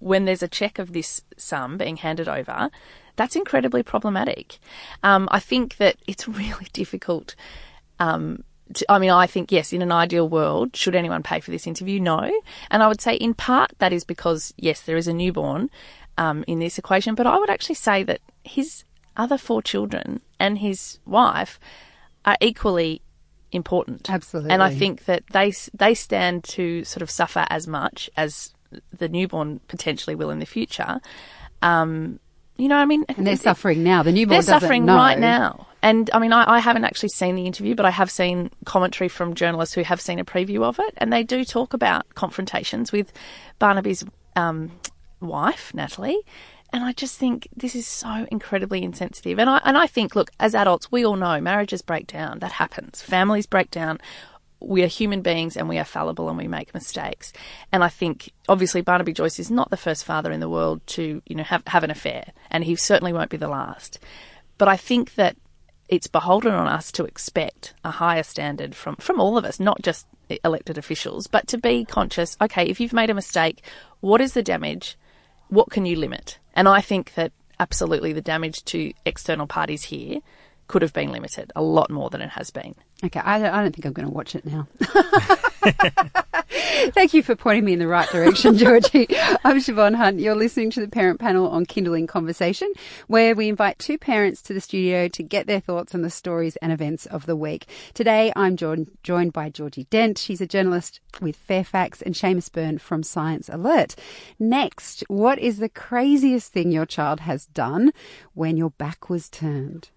when 0.00 0.26
there's 0.26 0.42
a 0.42 0.48
check 0.48 0.78
of 0.78 0.92
this 0.92 1.22
sum 1.38 1.78
being 1.78 1.96
handed 1.96 2.28
over, 2.28 2.68
that's 3.16 3.36
incredibly 3.36 3.82
problematic. 3.82 4.58
Um, 5.02 5.28
I 5.30 5.38
think 5.38 5.76
that 5.76 5.96
it's 6.06 6.28
really 6.42 6.66
difficult 6.72 7.34
um, 7.98 8.44
to, 8.74 8.90
I 8.90 8.98
mean, 8.98 9.10
I 9.10 9.26
think, 9.26 9.52
yes, 9.52 9.72
in 9.72 9.82
an 9.82 9.92
ideal 9.92 10.28
world, 10.28 10.76
should 10.76 10.94
anyone 10.94 11.22
pay 11.22 11.40
for 11.40 11.50
this 11.50 11.66
interview? 11.66 12.00
No. 12.00 12.30
And 12.70 12.82
I 12.82 12.88
would 12.88 13.00
say, 13.00 13.14
in 13.14 13.34
part, 13.34 13.72
that 13.78 13.92
is 13.92 14.04
because, 14.04 14.52
yes, 14.56 14.82
there 14.82 14.96
is 14.96 15.08
a 15.08 15.12
newborn 15.12 15.70
um, 16.18 16.44
in 16.46 16.58
this 16.58 16.78
equation, 16.78 17.14
but 17.14 17.26
I 17.26 17.38
would 17.38 17.50
actually 17.50 17.76
say 17.76 18.02
that 18.02 18.20
his 18.44 18.84
other 19.16 19.38
four 19.38 19.62
children 19.62 20.20
and 20.40 20.58
his 20.58 20.98
wife 21.06 21.60
are 22.24 22.36
equally 22.40 23.02
important. 23.52 24.10
Absolutely. 24.10 24.50
And 24.50 24.62
I 24.62 24.74
think 24.74 25.04
that 25.04 25.24
they 25.32 25.52
they 25.74 25.94
stand 25.94 26.44
to 26.44 26.84
sort 26.84 27.02
of 27.02 27.10
suffer 27.10 27.44
as 27.50 27.66
much 27.66 28.08
as 28.16 28.54
the 28.96 29.08
newborn 29.08 29.60
potentially 29.68 30.14
will 30.14 30.30
in 30.30 30.38
the 30.38 30.46
future. 30.46 31.00
Um, 31.62 32.18
you 32.56 32.68
know, 32.68 32.76
I 32.76 32.84
mean, 32.84 33.04
And 33.08 33.26
they're 33.26 33.34
it- 33.34 33.40
suffering 33.40 33.82
now. 33.82 34.02
The 34.02 34.12
newborn 34.12 34.34
they're 34.34 34.42
suffering 34.42 34.84
know. 34.84 34.94
right 34.96 35.18
now. 35.18 35.66
And 35.82 36.08
I 36.12 36.18
mean, 36.20 36.32
I, 36.32 36.48
I 36.48 36.58
haven't 36.60 36.84
actually 36.84 37.08
seen 37.08 37.34
the 37.34 37.46
interview, 37.46 37.74
but 37.74 37.84
I 37.84 37.90
have 37.90 38.10
seen 38.10 38.50
commentary 38.66 39.08
from 39.08 39.34
journalists 39.34 39.74
who 39.74 39.82
have 39.82 40.00
seen 40.00 40.18
a 40.20 40.24
preview 40.24 40.62
of 40.62 40.78
it, 40.78 40.94
and 40.98 41.12
they 41.12 41.24
do 41.24 41.44
talk 41.44 41.74
about 41.74 42.14
confrontations 42.14 42.92
with 42.92 43.12
Barnaby's 43.58 44.04
um, 44.36 44.70
wife, 45.20 45.72
Natalie. 45.74 46.20
And 46.72 46.84
I 46.84 46.92
just 46.92 47.18
think 47.18 47.48
this 47.56 47.74
is 47.74 47.86
so 47.86 48.26
incredibly 48.30 48.82
insensitive. 48.82 49.38
And 49.38 49.50
I 49.50 49.60
and 49.64 49.76
I 49.76 49.86
think, 49.86 50.14
look, 50.14 50.30
as 50.40 50.54
adults, 50.54 50.90
we 50.92 51.04
all 51.04 51.16
know 51.16 51.40
marriages 51.40 51.82
break 51.82 52.06
down. 52.06 52.38
That 52.38 52.52
happens. 52.52 53.02
Families 53.02 53.46
break 53.46 53.70
down. 53.70 53.98
We 54.64 54.82
are 54.82 54.88
human 54.88 55.22
beings 55.22 55.56
and 55.56 55.68
we 55.68 55.78
are 55.78 55.84
fallible 55.84 56.28
and 56.28 56.38
we 56.38 56.48
make 56.48 56.74
mistakes. 56.74 57.32
And 57.72 57.82
I 57.82 57.88
think 57.88 58.32
obviously 58.48 58.80
Barnaby 58.80 59.12
Joyce 59.12 59.38
is 59.38 59.50
not 59.50 59.70
the 59.70 59.76
first 59.76 60.04
father 60.04 60.32
in 60.32 60.40
the 60.40 60.48
world 60.48 60.86
to, 60.88 61.22
you 61.26 61.36
know, 61.36 61.42
have, 61.42 61.62
have 61.66 61.84
an 61.84 61.90
affair. 61.90 62.32
And 62.50 62.64
he 62.64 62.76
certainly 62.76 63.12
won't 63.12 63.30
be 63.30 63.36
the 63.36 63.48
last. 63.48 63.98
But 64.58 64.68
I 64.68 64.76
think 64.76 65.14
that 65.14 65.36
it's 65.88 66.06
beholden 66.06 66.54
on 66.54 66.68
us 66.68 66.90
to 66.92 67.04
expect 67.04 67.74
a 67.84 67.90
higher 67.90 68.22
standard 68.22 68.74
from, 68.74 68.96
from 68.96 69.20
all 69.20 69.36
of 69.36 69.44
us, 69.44 69.60
not 69.60 69.82
just 69.82 70.06
elected 70.44 70.78
officials, 70.78 71.26
but 71.26 71.46
to 71.48 71.58
be 71.58 71.84
conscious, 71.84 72.36
okay, 72.40 72.64
if 72.64 72.80
you've 72.80 72.92
made 72.92 73.10
a 73.10 73.14
mistake, 73.14 73.62
what 74.00 74.20
is 74.20 74.32
the 74.32 74.42
damage? 74.42 74.96
What 75.48 75.70
can 75.70 75.84
you 75.84 75.96
limit? 75.96 76.38
And 76.54 76.68
I 76.68 76.80
think 76.80 77.14
that 77.14 77.32
absolutely 77.60 78.12
the 78.12 78.22
damage 78.22 78.64
to 78.64 78.92
external 79.04 79.46
parties 79.46 79.84
here 79.84 80.20
could 80.72 80.80
have 80.80 80.94
been 80.94 81.12
limited 81.12 81.52
a 81.54 81.60
lot 81.60 81.90
more 81.90 82.08
than 82.08 82.22
it 82.22 82.30
has 82.30 82.48
been. 82.48 82.74
Okay, 83.04 83.20
I 83.22 83.38
don't, 83.38 83.52
I 83.52 83.62
don't 83.62 83.76
think 83.76 83.84
I'm 83.84 83.92
going 83.92 84.08
to 84.08 84.14
watch 84.14 84.34
it 84.34 84.46
now. 84.46 84.66
Thank 86.94 87.12
you 87.12 87.22
for 87.22 87.36
pointing 87.36 87.66
me 87.66 87.74
in 87.74 87.78
the 87.78 87.86
right 87.86 88.08
direction, 88.08 88.56
Georgie. 88.56 89.06
I'm 89.44 89.58
Siobhan 89.58 89.94
Hunt. 89.94 90.18
You're 90.18 90.34
listening 90.34 90.70
to 90.70 90.80
the 90.80 90.88
Parent 90.88 91.20
Panel 91.20 91.46
on 91.46 91.66
Kinderling 91.66 92.08
Conversation, 92.08 92.72
where 93.06 93.34
we 93.34 93.50
invite 93.50 93.78
two 93.78 93.98
parents 93.98 94.40
to 94.42 94.54
the 94.54 94.62
studio 94.62 95.08
to 95.08 95.22
get 95.22 95.46
their 95.46 95.60
thoughts 95.60 95.94
on 95.94 96.00
the 96.00 96.08
stories 96.08 96.56
and 96.62 96.72
events 96.72 97.04
of 97.04 97.26
the 97.26 97.36
week. 97.36 97.66
Today, 97.92 98.32
I'm 98.34 98.56
joined, 98.56 98.90
joined 99.02 99.34
by 99.34 99.50
Georgie 99.50 99.86
Dent. 99.90 100.16
She's 100.16 100.40
a 100.40 100.46
journalist 100.46 101.00
with 101.20 101.36
Fairfax, 101.36 102.00
and 102.00 102.14
Seamus 102.14 102.50
Byrne 102.50 102.78
from 102.78 103.02
Science 103.02 103.50
Alert. 103.50 103.94
Next, 104.38 105.04
what 105.08 105.38
is 105.38 105.58
the 105.58 105.68
craziest 105.68 106.50
thing 106.50 106.72
your 106.72 106.86
child 106.86 107.20
has 107.20 107.44
done 107.44 107.92
when 108.32 108.56
your 108.56 108.70
back 108.70 109.10
was 109.10 109.28
turned? 109.28 109.90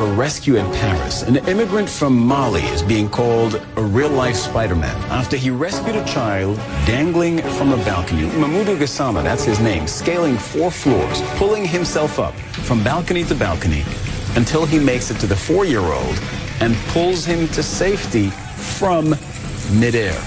For 0.00 0.06
rescue 0.14 0.56
in 0.56 0.64
Paris, 0.72 1.24
an 1.24 1.36
immigrant 1.46 1.86
from 1.86 2.16
Mali 2.16 2.62
is 2.62 2.82
being 2.82 3.06
called 3.06 3.60
a 3.76 3.82
real-life 3.82 4.34
Spider-Man 4.34 4.96
after 5.10 5.36
he 5.36 5.50
rescued 5.50 5.94
a 5.94 6.02
child 6.06 6.56
dangling 6.86 7.42
from 7.58 7.74
a 7.74 7.76
balcony. 7.84 8.22
Mamoudou 8.30 8.78
Gassama, 8.78 9.22
that's 9.22 9.44
his 9.44 9.60
name, 9.60 9.86
scaling 9.86 10.38
four 10.38 10.70
floors, 10.70 11.20
pulling 11.36 11.66
himself 11.66 12.18
up 12.18 12.32
from 12.64 12.82
balcony 12.82 13.24
to 13.24 13.34
balcony 13.34 13.84
until 14.36 14.64
he 14.64 14.78
makes 14.78 15.10
it 15.10 15.18
to 15.18 15.26
the 15.26 15.36
four-year-old 15.36 16.18
and 16.60 16.74
pulls 16.94 17.26
him 17.26 17.46
to 17.48 17.62
safety 17.62 18.30
from 18.30 19.14
midair. 19.78 20.18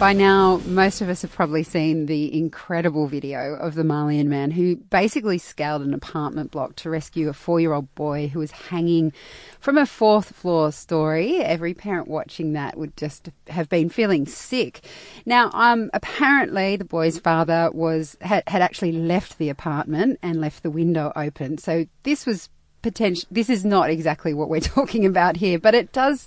By 0.00 0.14
now, 0.14 0.62
most 0.64 1.02
of 1.02 1.10
us 1.10 1.20
have 1.20 1.30
probably 1.30 1.62
seen 1.62 2.06
the 2.06 2.34
incredible 2.34 3.06
video 3.06 3.54
of 3.56 3.74
the 3.74 3.84
Malian 3.84 4.30
man 4.30 4.50
who 4.50 4.76
basically 4.76 5.36
scaled 5.36 5.82
an 5.82 5.92
apartment 5.92 6.50
block 6.50 6.74
to 6.76 6.88
rescue 6.88 7.28
a 7.28 7.34
four 7.34 7.60
year 7.60 7.74
old 7.74 7.94
boy 7.94 8.28
who 8.28 8.38
was 8.38 8.50
hanging 8.50 9.12
from 9.60 9.76
a 9.76 9.84
fourth 9.84 10.34
floor 10.34 10.72
story. 10.72 11.42
Every 11.42 11.74
parent 11.74 12.08
watching 12.08 12.54
that 12.54 12.78
would 12.78 12.96
just 12.96 13.28
have 13.48 13.68
been 13.68 13.90
feeling 13.90 14.24
sick. 14.24 14.86
Now, 15.26 15.50
um, 15.52 15.90
apparently, 15.92 16.76
the 16.76 16.86
boy's 16.86 17.18
father 17.18 17.68
was 17.70 18.16
had, 18.22 18.42
had 18.46 18.62
actually 18.62 18.92
left 18.92 19.36
the 19.36 19.50
apartment 19.50 20.18
and 20.22 20.40
left 20.40 20.62
the 20.62 20.70
window 20.70 21.12
open. 21.14 21.58
So 21.58 21.84
this 22.04 22.24
was 22.24 22.48
potential. 22.80 23.28
This 23.30 23.50
is 23.50 23.66
not 23.66 23.90
exactly 23.90 24.32
what 24.32 24.48
we're 24.48 24.60
talking 24.62 25.04
about 25.04 25.36
here, 25.36 25.58
but 25.58 25.74
it 25.74 25.92
does. 25.92 26.26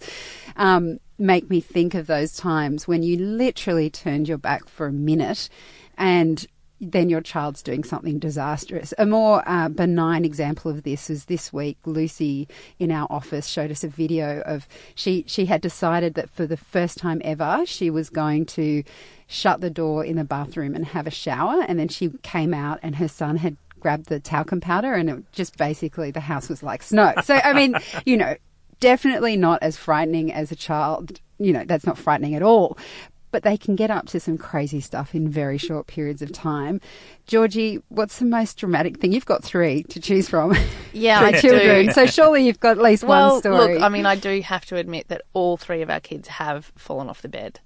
Um, 0.57 0.99
make 1.17 1.49
me 1.49 1.61
think 1.61 1.93
of 1.93 2.07
those 2.07 2.35
times 2.35 2.87
when 2.87 3.03
you 3.03 3.17
literally 3.17 3.89
turned 3.89 4.27
your 4.27 4.37
back 4.37 4.67
for 4.67 4.87
a 4.87 4.91
minute 4.91 5.49
and 5.97 6.47
then 6.91 7.09
your 7.09 7.21
child's 7.21 7.63
doing 7.63 7.83
something 7.83 8.19
disastrous. 8.19 8.93
A 8.97 9.05
more 9.05 9.43
uh, 9.47 9.69
benign 9.69 10.25
example 10.25 10.69
of 10.69 10.83
this 10.83 11.09
is 11.09 11.25
this 11.25 11.53
week. 11.53 11.77
Lucy 11.85 12.47
in 12.79 12.91
our 12.91 13.07
office 13.09 13.47
showed 13.47 13.71
us 13.71 13.83
a 13.83 13.87
video 13.87 14.41
of 14.41 14.67
she 14.95 15.23
she 15.27 15.45
had 15.45 15.61
decided 15.61 16.15
that 16.15 16.29
for 16.29 16.45
the 16.45 16.57
first 16.57 16.97
time 16.97 17.21
ever 17.23 17.63
she 17.65 17.89
was 17.89 18.09
going 18.09 18.45
to 18.45 18.83
shut 19.27 19.61
the 19.61 19.69
door 19.69 20.03
in 20.03 20.17
the 20.17 20.23
bathroom 20.23 20.75
and 20.75 20.85
have 20.87 21.07
a 21.07 21.11
shower, 21.11 21.63
and 21.67 21.79
then 21.79 21.87
she 21.87 22.09
came 22.21 22.53
out 22.53 22.79
and 22.83 22.97
her 22.97 23.07
son 23.07 23.37
had 23.37 23.55
grabbed 23.79 24.07
the 24.07 24.19
talcum 24.19 24.61
powder 24.61 24.93
and 24.93 25.09
it 25.09 25.31
just 25.33 25.57
basically 25.57 26.09
the 26.09 26.21
house 26.21 26.49
was 26.49 26.63
like 26.63 26.81
snow. 26.81 27.13
So 27.23 27.35
I 27.35 27.53
mean, 27.53 27.75
you 28.05 28.17
know, 28.17 28.35
definitely 28.83 29.37
not 29.37 29.63
as 29.63 29.77
frightening 29.77 30.31
as 30.33 30.51
a 30.51 30.55
child. 30.57 31.21
You 31.39 31.53
know, 31.53 31.63
that's 31.65 31.85
not 31.85 31.97
frightening 31.97 32.35
at 32.35 32.43
all. 32.43 32.77
But 33.31 33.41
they 33.41 33.57
can 33.57 33.75
get 33.75 33.89
up 33.89 34.05
to 34.09 34.19
some 34.19 34.37
crazy 34.37 34.79
stuff 34.79 35.15
in 35.15 35.27
very 35.27 35.57
short 35.57 35.87
periods 35.87 36.21
of 36.21 36.31
time. 36.31 36.79
Georgie, 37.25 37.81
what's 37.89 38.19
the 38.19 38.25
most 38.25 38.57
dramatic 38.57 38.99
thing? 38.99 39.11
You've 39.11 39.25
got 39.25 39.43
three 39.43 39.83
to 39.83 39.99
choose 39.99 40.29
from. 40.29 40.55
Yeah, 40.91 41.19
I 41.23 41.31
children. 41.39 41.87
do. 41.87 41.91
So 41.93 42.05
surely 42.05 42.45
you've 42.45 42.59
got 42.59 42.77
at 42.77 42.83
least 42.83 43.03
well, 43.03 43.31
one 43.31 43.39
story. 43.41 43.73
Look, 43.75 43.81
I 43.81 43.89
mean, 43.89 44.05
I 44.05 44.15
do 44.17 44.39
have 44.41 44.65
to 44.65 44.75
admit 44.75 45.07
that 45.07 45.21
all 45.33 45.57
three 45.57 45.81
of 45.81 45.89
our 45.89 45.99
kids 46.01 46.27
have 46.27 46.71
fallen 46.77 47.09
off 47.09 47.23
the 47.23 47.29
bed 47.29 47.59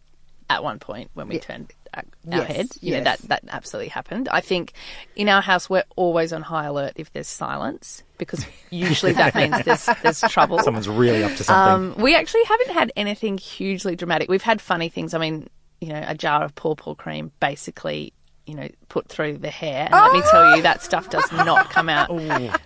at 0.49 0.63
one 0.63 0.79
point 0.79 1.09
when 1.15 1.27
we 1.27 1.35
Yeah. 1.35 1.41
turned 1.41 1.73
our, 1.93 2.03
Yes, 2.25 2.47
head. 2.47 2.67
You 2.79 2.93
know, 2.97 3.03
that, 3.03 3.19
that 3.23 3.43
absolutely 3.49 3.89
happened. 3.89 4.29
I 4.29 4.39
think 4.39 4.71
in 5.17 5.27
our 5.27 5.41
house, 5.41 5.69
we're 5.69 5.83
always 5.97 6.31
on 6.31 6.43
high 6.43 6.65
alert 6.65 6.93
if 6.95 7.11
there's 7.11 7.27
silence 7.27 8.03
because 8.17 8.45
usually 8.69 9.13
that 9.13 9.35
means 9.35 9.63
there's, 9.63 9.87
there's 10.03 10.21
trouble. 10.21 10.59
Someone's 10.59 10.89
really 10.89 11.23
up 11.23 11.35
to 11.35 11.43
something. 11.43 11.97
Um, 11.97 12.03
we 12.03 12.15
actually 12.15 12.43
haven't 12.45 12.71
had 12.71 12.91
anything 12.95 13.37
hugely 13.37 13.95
dramatic. 13.95 14.29
We've 14.29 14.41
had 14.41 14.61
funny 14.61 14.89
things. 14.89 15.13
I 15.13 15.19
mean, 15.19 15.49
you 15.81 15.89
know, 15.89 16.03
a 16.05 16.15
jar 16.15 16.43
of 16.43 16.55
paw 16.55 16.75
paw 16.75 16.95
cream 16.95 17.31
basically, 17.39 18.13
you 18.45 18.55
know, 18.55 18.67
put 18.87 19.09
through 19.09 19.37
the 19.37 19.49
hair. 19.49 19.89
And 19.91 19.93
let 19.93 20.13
me 20.13 20.21
tell 20.31 20.55
you, 20.55 20.61
that 20.61 20.81
stuff 20.81 21.09
does 21.09 21.29
not 21.31 21.69
come 21.69 21.89
out 21.89 22.09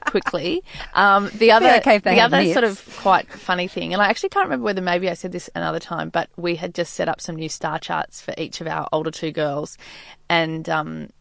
quickly. 0.06 0.64
Um, 0.94 1.30
the 1.34 1.52
other, 1.52 1.70
okay 1.78 1.98
the 1.98 2.14
have 2.14 2.34
other 2.34 2.54
sort 2.54 2.64
of 2.64 2.98
quite 3.00 3.28
funny 3.28 3.68
thing, 3.68 3.92
and 3.92 4.02
I 4.02 4.08
actually 4.08 4.30
can't 4.30 4.46
remember 4.46 4.66
whether 4.66 4.82
maybe 4.82 5.10
I 5.10 5.16
said 5.16 5.32
this 5.32 5.50
another 5.56 5.80
time, 5.80 6.10
but 6.10 6.30
we 6.38 6.56
had 6.56 6.76
just 6.76 6.94
set 6.94 7.10
up 7.10 7.20
some 7.20 7.36
new 7.36 7.50
star 7.50 7.80
charts 7.80 8.22
for 8.22 8.34
each 8.38 8.62
of 8.62 8.68
our 8.68 8.88
older 8.94 9.10
two 9.10 9.32
girls, 9.32 9.78
and 10.30 10.70
um, 10.70 11.10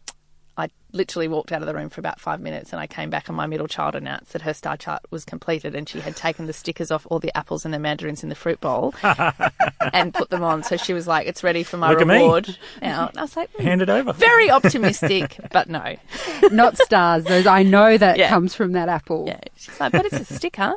literally 0.93 1.27
walked 1.27 1.51
out 1.51 1.61
of 1.61 1.67
the 1.67 1.73
room 1.73 1.89
for 1.89 2.01
about 2.01 2.19
five 2.19 2.41
minutes 2.41 2.71
and 2.71 2.79
I 2.79 2.87
came 2.87 3.09
back 3.09 3.27
and 3.27 3.37
my 3.37 3.47
middle 3.47 3.67
child 3.67 3.95
announced 3.95 4.33
that 4.33 4.41
her 4.43 4.53
star 4.53 4.77
chart 4.77 5.01
was 5.09 5.25
completed 5.25 5.75
and 5.75 5.87
she 5.87 5.99
had 5.99 6.15
taken 6.15 6.47
the 6.47 6.53
stickers 6.53 6.91
off 6.91 7.07
all 7.09 7.19
the 7.19 7.35
apples 7.35 7.65
and 7.65 7.73
the 7.73 7.79
mandarins 7.79 8.23
in 8.23 8.29
the 8.29 8.35
fruit 8.35 8.59
bowl 8.59 8.93
and 9.93 10.13
put 10.13 10.29
them 10.29 10.43
on. 10.43 10.63
So 10.63 10.77
she 10.77 10.93
was 10.93 11.07
like, 11.07 11.27
it's 11.27 11.43
ready 11.43 11.63
for 11.63 11.77
my 11.77 11.91
Look 11.91 11.99
reward. 11.99 12.57
Now. 12.81 13.09
And 13.09 13.17
I 13.17 13.21
was 13.21 13.35
like, 13.35 13.51
mm, 13.53 13.61
hand 13.61 13.81
it 13.81 13.89
over. 13.89 14.13
Very 14.13 14.49
optimistic, 14.49 15.39
but 15.51 15.69
no. 15.69 15.95
Not 16.51 16.77
stars. 16.77 17.23
Those, 17.23 17.47
I 17.47 17.63
know 17.63 17.97
that 17.97 18.17
yeah. 18.17 18.29
comes 18.29 18.53
from 18.53 18.73
that 18.73 18.89
apple. 18.89 19.25
Yeah. 19.27 19.39
She's 19.55 19.79
like, 19.79 19.91
but 19.91 20.05
it's 20.05 20.29
a 20.29 20.33
sticker. 20.35 20.73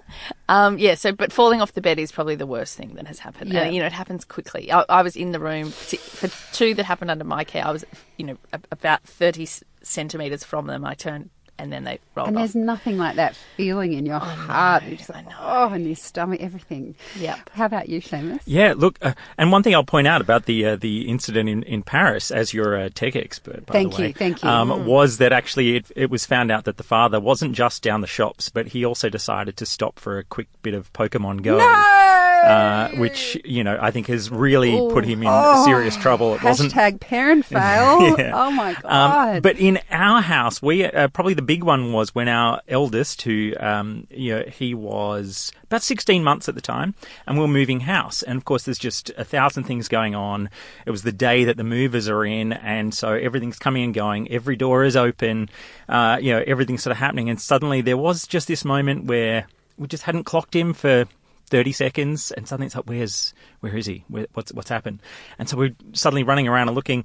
Um, 0.48 0.78
yeah. 0.78 0.94
So, 0.94 1.12
but 1.12 1.32
falling 1.32 1.60
off 1.60 1.72
the 1.72 1.80
bed 1.80 1.98
is 1.98 2.12
probably 2.12 2.34
the 2.34 2.46
worst 2.46 2.76
thing 2.76 2.94
that 2.94 3.06
has 3.06 3.18
happened. 3.18 3.52
Yeah. 3.52 3.62
And, 3.62 3.74
you 3.74 3.80
know, 3.80 3.86
it 3.86 3.92
happens 3.92 4.24
quickly. 4.24 4.70
I, 4.70 4.84
I 4.88 5.02
was 5.02 5.16
in 5.16 5.32
the 5.32 5.40
room 5.40 5.70
for 5.70 6.28
two 6.54 6.74
that 6.74 6.84
happened 6.84 7.10
under 7.10 7.24
my 7.24 7.44
care. 7.44 7.66
I 7.66 7.70
was, 7.70 7.84
you 8.16 8.26
know, 8.26 8.38
about 8.70 9.02
30 9.02 9.46
centimetres 9.84 10.44
from 10.44 10.66
them, 10.66 10.84
I 10.84 10.94
turned 10.94 11.30
and 11.58 11.72
then 11.72 11.84
they 11.84 11.98
rolled 12.14 12.28
And 12.28 12.36
off. 12.36 12.40
there's 12.40 12.54
nothing 12.54 12.98
like 12.98 13.16
that 13.16 13.36
feeling 13.56 13.92
in 13.92 14.06
your 14.06 14.18
heart. 14.18 14.82
You're 14.84 14.96
just 14.96 15.10
like, 15.10 15.26
oh, 15.40 15.72
in 15.72 15.86
your 15.86 15.94
stomach, 15.96 16.40
everything. 16.40 16.94
Yep. 17.16 17.50
How 17.54 17.66
about 17.66 17.88
you, 17.88 18.00
Seamus? 18.00 18.40
Yeah, 18.44 18.74
look, 18.76 18.98
uh, 19.02 19.12
and 19.38 19.52
one 19.52 19.62
thing 19.62 19.74
I'll 19.74 19.84
point 19.84 20.06
out 20.06 20.20
about 20.20 20.46
the 20.46 20.64
uh, 20.66 20.76
the 20.76 21.08
incident 21.08 21.48
in, 21.48 21.62
in 21.62 21.82
Paris, 21.82 22.30
as 22.30 22.52
you're 22.52 22.74
a 22.76 22.90
tech 22.90 23.14
expert, 23.16 23.64
by 23.66 23.72
Thank 23.72 23.94
the 23.96 24.02
way, 24.02 24.08
you, 24.08 24.14
thank 24.14 24.42
you. 24.42 24.48
Um, 24.48 24.68
Mm. 24.70 24.84
was 24.84 25.18
that 25.18 25.32
actually 25.32 25.76
it, 25.76 25.92
it 25.94 26.10
was 26.10 26.26
found 26.26 26.50
out 26.50 26.64
that 26.64 26.76
the 26.76 26.82
father 26.82 27.20
wasn't 27.20 27.54
just 27.54 27.82
down 27.82 28.00
the 28.00 28.06
shops, 28.06 28.48
but 28.48 28.68
he 28.68 28.84
also 28.84 29.08
decided 29.08 29.56
to 29.58 29.66
stop 29.66 29.98
for 29.98 30.18
a 30.18 30.24
quick 30.24 30.48
bit 30.62 30.74
of 30.74 30.92
Pokemon 30.92 31.42
Go. 31.42 31.58
Uh, 31.58 32.90
which 32.96 33.40
you 33.42 33.64
know 33.64 33.78
I 33.80 33.90
think 33.90 34.06
has 34.08 34.30
really 34.30 34.72
put 34.92 35.04
him 35.06 35.22
in 35.22 35.28
Oh, 35.30 35.64
serious 35.64 35.96
trouble. 35.96 36.34
It 36.34 36.42
wasn't 36.42 36.72
Hashtag 36.74 37.00
parent 37.00 37.44
fail. 37.46 38.14
Yeah. 38.18 38.32
Oh 38.34 38.50
my 38.50 38.74
god. 38.82 39.36
Um, 39.36 39.40
but 39.40 39.58
in 39.58 39.78
our 39.90 40.20
house, 40.20 40.60
we 40.60 40.84
uh, 40.84 41.08
probably 41.08 41.32
the 41.34 41.42
big 41.44 41.62
one 41.62 41.92
was 41.92 42.14
when 42.14 42.28
our 42.28 42.60
eldest, 42.68 43.22
who 43.22 43.54
um, 43.58 44.06
you 44.10 44.34
know, 44.34 44.44
he 44.44 44.74
was 44.74 45.52
about 45.64 45.82
16 45.82 46.24
months 46.24 46.48
at 46.48 46.54
the 46.54 46.60
time, 46.60 46.94
and 47.26 47.36
we 47.36 47.42
were 47.42 47.48
moving 47.48 47.80
house. 47.80 48.22
And 48.22 48.36
of 48.36 48.44
course, 48.44 48.64
there's 48.64 48.78
just 48.78 49.10
a 49.16 49.24
thousand 49.24 49.64
things 49.64 49.88
going 49.88 50.14
on. 50.14 50.50
It 50.86 50.90
was 50.90 51.02
the 51.02 51.12
day 51.12 51.44
that 51.44 51.56
the 51.56 51.64
movers 51.64 52.08
are 52.08 52.24
in, 52.24 52.52
and 52.52 52.94
so 52.94 53.12
everything's 53.12 53.58
coming 53.58 53.84
and 53.84 53.94
going. 53.94 54.30
Every 54.30 54.56
door 54.56 54.84
is 54.84 54.96
open. 54.96 55.48
Uh, 55.88 56.18
you 56.20 56.32
know, 56.32 56.42
everything's 56.46 56.82
sort 56.82 56.92
of 56.92 56.98
happening. 56.98 57.30
And 57.30 57.40
suddenly, 57.40 57.80
there 57.80 57.96
was 57.96 58.26
just 58.26 58.48
this 58.48 58.64
moment 58.64 59.04
where 59.04 59.46
we 59.76 59.88
just 59.88 60.04
hadn't 60.04 60.24
clocked 60.24 60.54
him 60.54 60.72
for 60.72 61.06
30 61.46 61.72
seconds 61.72 62.32
and 62.32 62.48
suddenly 62.48 62.66
it's 62.66 62.74
like 62.74 62.86
where's 62.86 63.34
where 63.60 63.76
is 63.76 63.86
he 63.86 64.02
where, 64.08 64.26
what's 64.32 64.52
what's 64.52 64.70
happened 64.70 65.00
and 65.38 65.48
so 65.48 65.56
we're 65.56 65.74
suddenly 65.92 66.22
running 66.22 66.48
around 66.48 66.68
and 66.68 66.74
looking 66.74 67.04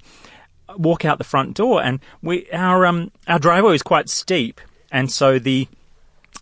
walk 0.78 1.06
out 1.06 1.18
the 1.18 1.24
front 1.24 1.56
door 1.56 1.82
and 1.84 2.00
we 2.22 2.50
our 2.52 2.86
um 2.86 3.12
our 3.28 3.40
driveway 3.40 3.74
is 3.74 3.84
quite 3.84 4.10
steep 4.10 4.62
and 4.92 5.12
so 5.12 5.40
the 5.40 5.68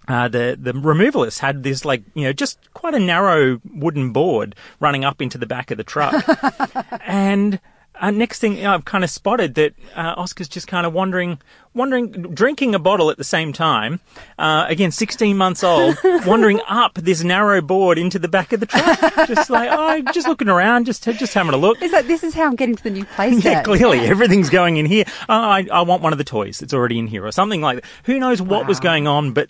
uh, 0.08 0.28
the 0.28 0.58
the 0.60 0.72
removalists 0.72 1.40
had 1.40 1.64
this 1.64 1.84
like 1.84 2.04
you 2.14 2.24
know 2.24 2.34
just 2.34 2.60
quite 2.74 2.94
a 2.94 3.00
narrow 3.00 3.60
wooden 3.74 4.12
board 4.12 4.56
running 4.80 5.04
up 5.04 5.22
into 5.22 5.38
the 5.38 5.46
back 5.46 5.70
of 5.70 5.78
the 5.78 5.84
truck, 5.84 6.14
and 7.06 7.60
uh, 8.00 8.12
next 8.12 8.40
thing 8.40 8.66
I've 8.66 8.86
kind 8.86 9.04
of 9.04 9.10
spotted 9.10 9.56
that 9.56 9.74
uh, 9.96 10.14
Oscar's 10.18 10.48
just 10.48 10.68
kind 10.68 10.86
of 10.86 10.94
wandering, 10.94 11.40
wandering, 11.74 12.12
drinking 12.12 12.76
a 12.76 12.80
bottle 12.80 13.10
at 13.10 13.18
the 13.18 13.24
same 13.24 13.54
time. 13.54 14.00
Uh, 14.38 14.66
again, 14.68 14.92
16 14.92 15.36
months 15.38 15.64
old, 15.64 15.98
wandering 16.26 16.60
up 16.68 16.96
this 16.96 17.24
narrow 17.24 17.62
board 17.62 17.98
into 17.98 18.20
the 18.20 18.28
back 18.28 18.54
of 18.54 18.60
the 18.60 18.66
truck. 18.66 19.00
just 19.28 19.50
like, 19.50 19.70
oh, 19.72 20.02
just 20.12 20.28
looking 20.28 20.50
around, 20.50 20.86
just 20.86 21.04
just 21.04 21.34
having 21.34 21.54
a 21.54 21.58
look. 21.58 21.82
It's 21.82 21.94
like, 21.94 22.08
this 22.08 22.24
is 22.24 22.34
how 22.34 22.46
I'm 22.46 22.56
getting 22.56 22.76
to 22.76 22.84
the 22.84 22.90
new 22.92 23.06
place. 23.06 23.44
Yeah, 23.48 23.56
Dad. 23.56 23.66
clearly 23.66 24.00
everything's 24.00 24.50
going 24.50 24.78
in 24.78 24.86
here. 24.86 25.06
Oh, 25.30 25.34
I, 25.36 25.68
I 25.72 25.82
want 25.82 26.02
one 26.02 26.12
of 26.12 26.18
the 26.18 26.24
toys 26.24 26.60
that's 26.60 26.74
already 26.74 26.98
in 27.00 27.08
here, 27.08 27.26
or 27.26 27.32
something 27.32 27.62
like 27.62 27.82
that. 27.82 27.90
Who 28.06 28.20
knows 28.20 28.42
what 28.42 28.68
was 28.68 28.80
going 28.80 29.08
on, 29.08 29.32
but 29.32 29.50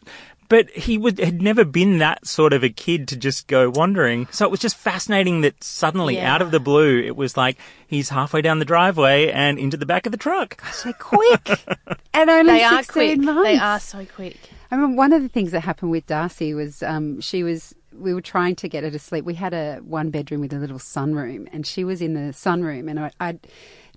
but 0.49 0.69
he 0.69 0.97
would 0.97 1.19
had 1.19 1.41
never 1.41 1.65
been 1.65 1.97
that 1.99 2.25
sort 2.27 2.53
of 2.53 2.63
a 2.63 2.69
kid 2.69 3.07
to 3.09 3.15
just 3.17 3.47
go 3.47 3.69
wandering. 3.69 4.27
So 4.31 4.45
it 4.45 4.51
was 4.51 4.59
just 4.59 4.75
fascinating 4.77 5.41
that 5.41 5.63
suddenly, 5.63 6.15
Yeah. 6.15 6.33
out 6.33 6.41
of 6.41 6.51
the 6.51 6.59
blue, 6.59 6.99
it 6.99 7.15
was 7.15 7.35
like 7.37 7.57
he's 7.87 8.09
halfway 8.09 8.41
down 8.41 8.59
the 8.59 8.65
driveway 8.65 9.29
and 9.31 9.59
into 9.59 9.77
the 9.77 9.85
back 9.85 10.05
of 10.05 10.11
the 10.11 10.17
truck. 10.17 10.61
They're 10.83 10.93
quick. 10.93 11.49
and 12.13 12.29
only 12.29 12.53
They 12.53 12.63
are 12.63 12.83
16 12.83 12.93
quick. 12.93 13.19
months. 13.25 13.43
They 13.43 13.57
are 13.57 13.79
so 13.79 14.05
quick. 14.05 14.37
I 14.71 14.77
mean, 14.77 14.95
one 14.95 15.13
of 15.13 15.21
the 15.21 15.29
things 15.29 15.51
that 15.51 15.61
happened 15.61 15.91
with 15.91 16.05
Darcy 16.07 16.53
was 16.53 16.81
um, 16.83 17.21
she 17.21 17.43
was. 17.43 17.73
We 17.93 18.13
were 18.13 18.21
trying 18.21 18.55
to 18.57 18.69
get 18.69 18.83
her 18.83 18.91
to 18.91 18.99
sleep. 18.99 19.25
We 19.25 19.33
had 19.33 19.53
a 19.53 19.77
one 19.77 20.11
bedroom 20.11 20.41
with 20.41 20.53
a 20.53 20.57
little 20.57 20.77
sunroom, 20.77 21.47
and 21.51 21.65
she 21.65 21.83
was 21.83 21.99
in 22.01 22.13
the 22.13 22.31
sunroom. 22.33 22.89
And 22.89 22.99
I, 22.99 23.11
I 23.19 23.39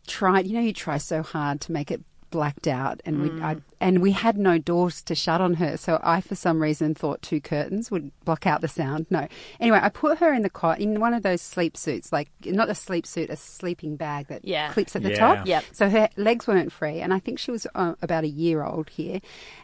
tried. 0.06 0.46
You 0.46 0.54
know, 0.54 0.60
you 0.60 0.72
try 0.72 0.96
so 0.98 1.22
hard 1.22 1.60
to 1.62 1.72
make 1.72 1.90
it 1.90 2.00
blacked 2.30 2.66
out, 2.66 3.00
and 3.04 3.20
we 3.22 3.42
I, 3.42 3.56
and 3.80 4.00
we 4.00 4.12
had 4.12 4.38
no 4.38 4.58
doors 4.58 5.02
to 5.02 5.14
shut 5.14 5.40
on 5.40 5.54
her. 5.54 5.76
So 5.76 6.00
I, 6.02 6.20
for 6.20 6.34
some 6.34 6.60
reason, 6.62 6.94
thought 6.94 7.22
two 7.22 7.40
curtains 7.40 7.90
would 7.90 8.10
block 8.24 8.46
out 8.46 8.60
the 8.60 8.68
sound. 8.68 9.06
No. 9.10 9.26
Anyway, 9.58 9.78
I 9.82 9.88
put 9.88 10.18
her 10.18 10.32
in 10.32 10.42
the 10.42 10.50
cot 10.50 10.80
in 10.80 11.00
one 11.00 11.14
of 11.14 11.22
those 11.22 11.42
sleep 11.42 11.76
suits, 11.76 12.12
like 12.12 12.28
not 12.44 12.68
a 12.70 12.74
sleep 12.74 13.06
suit, 13.06 13.30
a 13.30 13.36
sleeping 13.36 13.96
bag 13.96 14.28
that 14.28 14.44
Yeah. 14.44 14.72
clips 14.72 14.94
at 14.96 15.02
the 15.02 15.10
Yeah. 15.10 15.18
top. 15.18 15.46
Yep. 15.46 15.64
So 15.72 15.90
her 15.90 16.08
legs 16.16 16.46
weren't 16.46 16.72
free, 16.72 17.00
and 17.00 17.12
I 17.12 17.18
think 17.18 17.38
she 17.38 17.50
was 17.50 17.66
uh, 17.74 17.94
about 18.02 18.24
a 18.24 18.28
year 18.28 18.64
old 18.64 18.90
here. 18.90 19.20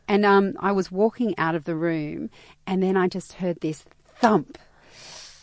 And 0.08 0.24
um, 0.26 0.54
I 0.60 0.72
was 0.72 0.90
walking 0.92 1.34
out 1.38 1.54
of 1.54 1.64
the 1.64 1.74
room, 1.76 2.30
and 2.66 2.82
then 2.82 2.96
I 2.96 3.08
just 3.08 3.34
heard 3.34 3.60
this 3.60 3.84
thump. 4.20 4.58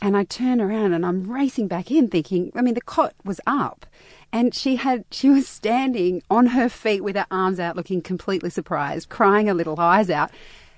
And 0.02 0.18
I 0.18 0.26
turn 0.26 0.60
around 0.60 0.92
and 0.92 1.06
I'm 1.06 1.32
racing 1.32 1.70
back 1.70 1.90
in, 1.90 2.10
thinking, 2.10 2.52
I 2.56 2.62
mean, 2.62 2.74
the 2.74 2.82
cot 2.82 3.14
was 3.24 3.40
up. 3.48 3.86
And 4.34 4.54
she 4.54 4.76
had, 4.76 5.06
she 5.12 5.30
was 5.30 5.48
standing 5.48 6.24
on 6.30 6.48
her 6.48 6.68
feet 6.68 7.04
with 7.04 7.16
her 7.16 7.28
arms 7.32 7.60
out, 7.60 7.78
looking 7.78 8.02
completely 8.02 8.50
surprised, 8.50 9.08
crying 9.08 9.48
her 9.48 9.54
little 9.54 9.80
eyes 9.80 10.10
out. 10.10 10.32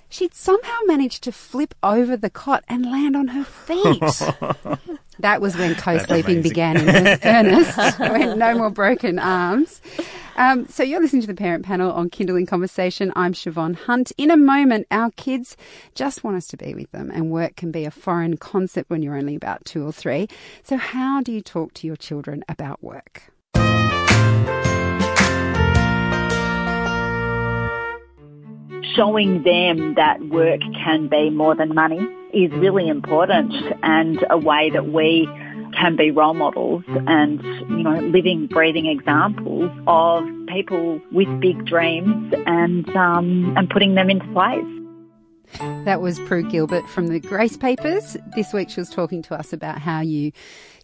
She'd 0.09 0.35
somehow 0.35 0.77
managed 0.85 1.23
to 1.23 1.31
flip 1.31 1.73
over 1.81 2.15
the 2.15 2.29
cot 2.29 2.63
and 2.67 2.85
land 2.85 3.15
on 3.15 3.29
her 3.29 3.43
feet. 3.43 4.79
That 5.19 5.41
was 5.41 5.55
when 5.55 5.75
co-sleeping 5.75 6.41
began 6.41 6.77
in 6.77 7.19
earnest, 7.23 7.99
when 7.99 8.37
no 8.37 8.57
more 8.57 8.69
broken 8.69 9.17
arms. 9.17 9.81
Um, 10.35 10.67
so 10.67 10.83
you're 10.83 10.99
listening 10.99 11.21
to 11.21 11.27
the 11.27 11.33
Parent 11.33 11.65
Panel 11.65 11.91
on 11.91 12.09
Kinderling 12.09 12.47
Conversation. 12.47 13.13
I'm 13.15 13.33
Siobhan 13.33 13.75
Hunt. 13.75 14.11
In 14.17 14.29
a 14.29 14.35
moment, 14.35 14.87
our 14.91 15.11
kids 15.11 15.55
just 15.93 16.23
want 16.23 16.35
us 16.35 16.47
to 16.47 16.57
be 16.57 16.73
with 16.73 16.91
them, 16.91 17.09
and 17.11 17.31
work 17.31 17.55
can 17.55 17.71
be 17.71 17.85
a 17.85 17.91
foreign 17.91 18.35
concept 18.35 18.89
when 18.89 19.01
you're 19.01 19.15
only 19.15 19.35
about 19.35 19.63
two 19.63 19.87
or 19.87 19.93
three. 19.93 20.27
So 20.63 20.75
how 20.75 21.21
do 21.21 21.31
you 21.31 21.41
talk 21.41 21.73
to 21.75 21.87
your 21.87 21.95
children 21.95 22.43
about 22.49 22.83
work? 22.83 23.23
Showing 28.95 29.43
them 29.43 29.95
that 29.95 30.21
work 30.27 30.61
can 30.83 31.07
be 31.07 31.29
more 31.29 31.55
than 31.55 31.73
money 31.73 31.99
is 32.33 32.51
really 32.53 32.87
important 32.87 33.53
and 33.83 34.25
a 34.29 34.37
way 34.37 34.69
that 34.69 34.87
we 34.87 35.27
can 35.77 35.95
be 35.95 36.11
role 36.11 36.33
models 36.33 36.83
and, 36.87 37.43
you 37.43 37.83
know, 37.83 37.99
living, 37.99 38.47
breathing 38.47 38.85
examples 38.85 39.69
of 39.87 40.23
people 40.47 41.01
with 41.11 41.27
big 41.39 41.65
dreams 41.65 42.33
and, 42.45 42.89
um, 42.95 43.53
and 43.57 43.69
putting 43.69 43.95
them 43.95 44.09
into 44.09 44.27
place. 44.33 44.65
That 45.85 46.01
was 46.01 46.19
Prue 46.21 46.43
Gilbert 46.49 46.87
from 46.89 47.07
the 47.07 47.19
Grace 47.19 47.57
Papers. 47.57 48.17
This 48.35 48.51
week 48.51 48.69
she 48.69 48.79
was 48.79 48.89
talking 48.89 49.21
to 49.23 49.35
us 49.35 49.53
about 49.53 49.79
how 49.79 50.01
you 50.01 50.31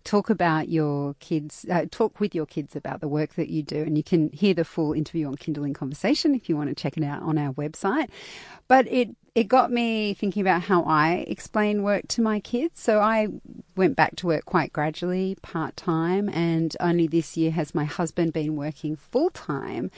talk 0.04 0.30
about 0.30 0.70
your 0.70 1.16
kids, 1.16 1.66
uh, 1.72 1.86
talk 1.90 2.20
with 2.20 2.34
your 2.34 2.46
kids 2.46 2.76
about 2.76 3.02
the 3.02 3.08
work 3.08 3.36
that 3.36 3.50
you 3.50 3.64
do. 3.64 3.82
And 3.82 3.98
you 3.98 4.04
can 4.04 4.30
hear 4.32 4.54
the 4.54 4.66
full 4.66 4.94
interview 4.94 5.28
on 5.28 5.36
Kinderling 5.36 5.76
Conversation 5.76 6.36
if 6.36 6.50
you 6.50 6.58
want 6.58 6.70
to 6.70 6.76
check 6.76 6.98
it 6.98 7.04
out 7.04 7.22
on 7.22 7.38
our 7.38 7.54
website. 7.54 8.10
But 8.68 8.88
it, 8.88 9.16
it 9.36 9.48
got 9.48 9.72
me 9.72 10.14
thinking 10.14 10.42
about 10.42 10.64
how 10.64 10.84
I 10.84 11.26
explain 11.28 11.84
work 11.84 12.08
to 12.10 12.22
my 12.22 12.40
kids. 12.40 12.82
So 12.82 13.00
I 13.00 13.28
went 13.76 13.96
back 13.96 14.16
to 14.18 14.28
work 14.28 14.46
quite 14.46 14.74
gradually, 14.74 15.38
part 15.42 15.76
time, 15.78 16.30
and 16.30 16.76
only 16.80 17.08
this 17.08 17.38
year 17.38 17.52
has 17.52 17.76
my 17.76 17.86
husband 17.86 18.34
been 18.34 18.56
working 18.56 18.96
full 18.96 19.30
time. 19.30 19.92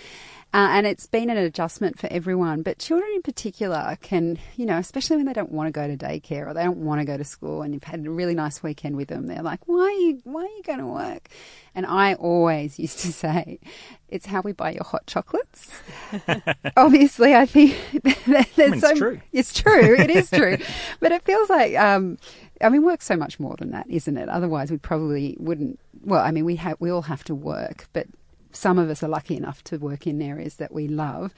Uh, 0.54 0.68
and 0.70 0.86
it's 0.86 1.08
been 1.08 1.32
an 1.32 1.38
adjustment 1.38 1.98
for 1.98 2.08
everyone, 2.12 2.62
but 2.62 2.78
children 2.78 3.10
in 3.16 3.24
particular 3.24 3.98
can, 4.04 4.38
you 4.56 4.68
know, 4.68 4.78
especially 4.78 5.18
when 5.18 5.26
they 5.26 5.34
don't 5.34 5.52
want 5.52 5.68
to 5.68 5.72
go 5.72 5.88
to 5.88 5.98
daycare 5.98 6.46
or 6.46 6.54
they 6.54 6.64
don't 6.64 6.86
want 6.86 7.02
to 7.02 7.06
go 7.06 7.18
to 7.18 7.24
school, 7.24 7.64
and 7.64 7.74
you've 7.74 7.84
had 7.84 8.06
a 8.06 8.12
really 8.12 8.36
nice 8.36 8.62
weekend 8.62 8.96
with 8.96 9.08
them. 9.08 9.26
They're 9.26 9.42
like, 9.42 9.68
"Why 9.68 9.86
are 9.86 9.92
you? 9.92 10.22
Why 10.26 10.44
are 10.44 10.56
you 10.56 10.62
going 10.64 10.78
to 10.78 10.86
work?" 10.86 11.28
And 11.74 11.88
I 11.88 12.14
always 12.14 12.78
used 12.86 13.00
to 13.00 13.12
say, 13.12 13.60
"It's 14.10 14.28
how 14.28 14.42
we 14.42 14.52
buy 14.52 14.74
your 14.74 14.84
hot 14.84 15.08
chocolates." 15.08 15.72
Obviously, 16.78 17.34
I 17.34 17.48
think 17.48 17.76
there's 18.04 18.58
mean, 18.58 18.74
it's 18.74 18.82
so 18.82 18.94
true. 18.96 19.22
it's 19.32 19.54
true. 19.54 19.96
It 19.96 20.12
is 20.12 20.30
true, 20.30 20.58
but 21.00 21.12
it 21.12 21.24
feels 21.24 21.50
like. 21.50 21.76
Um, 21.76 22.20
I 22.62 22.70
mean, 22.70 22.84
work's 22.84 23.06
so 23.06 23.18
much 23.18 23.40
more 23.40 23.56
than 23.58 23.72
that, 23.72 23.88
isn't 23.90 24.16
it? 24.16 24.30
Otherwise, 24.30 24.70
we 24.70 24.78
probably 24.78 25.36
wouldn't. 25.40 25.80
Well, 26.04 26.24
I 26.24 26.30
mean, 26.30 26.46
we 26.46 26.58
have 26.58 26.78
we 26.80 26.92
all 26.92 27.02
have 27.02 27.24
to 27.24 27.34
work, 27.34 27.88
but 27.92 28.06
some 28.54 28.78
of 28.80 28.90
us 28.90 29.04
are 29.04 29.10
lucky 29.10 29.36
enough 29.36 29.64
to 29.66 29.78
work 29.78 30.08
in 30.08 30.22
areas 30.22 30.56
that 30.56 30.72
we 30.72 30.88
love. 30.88 31.34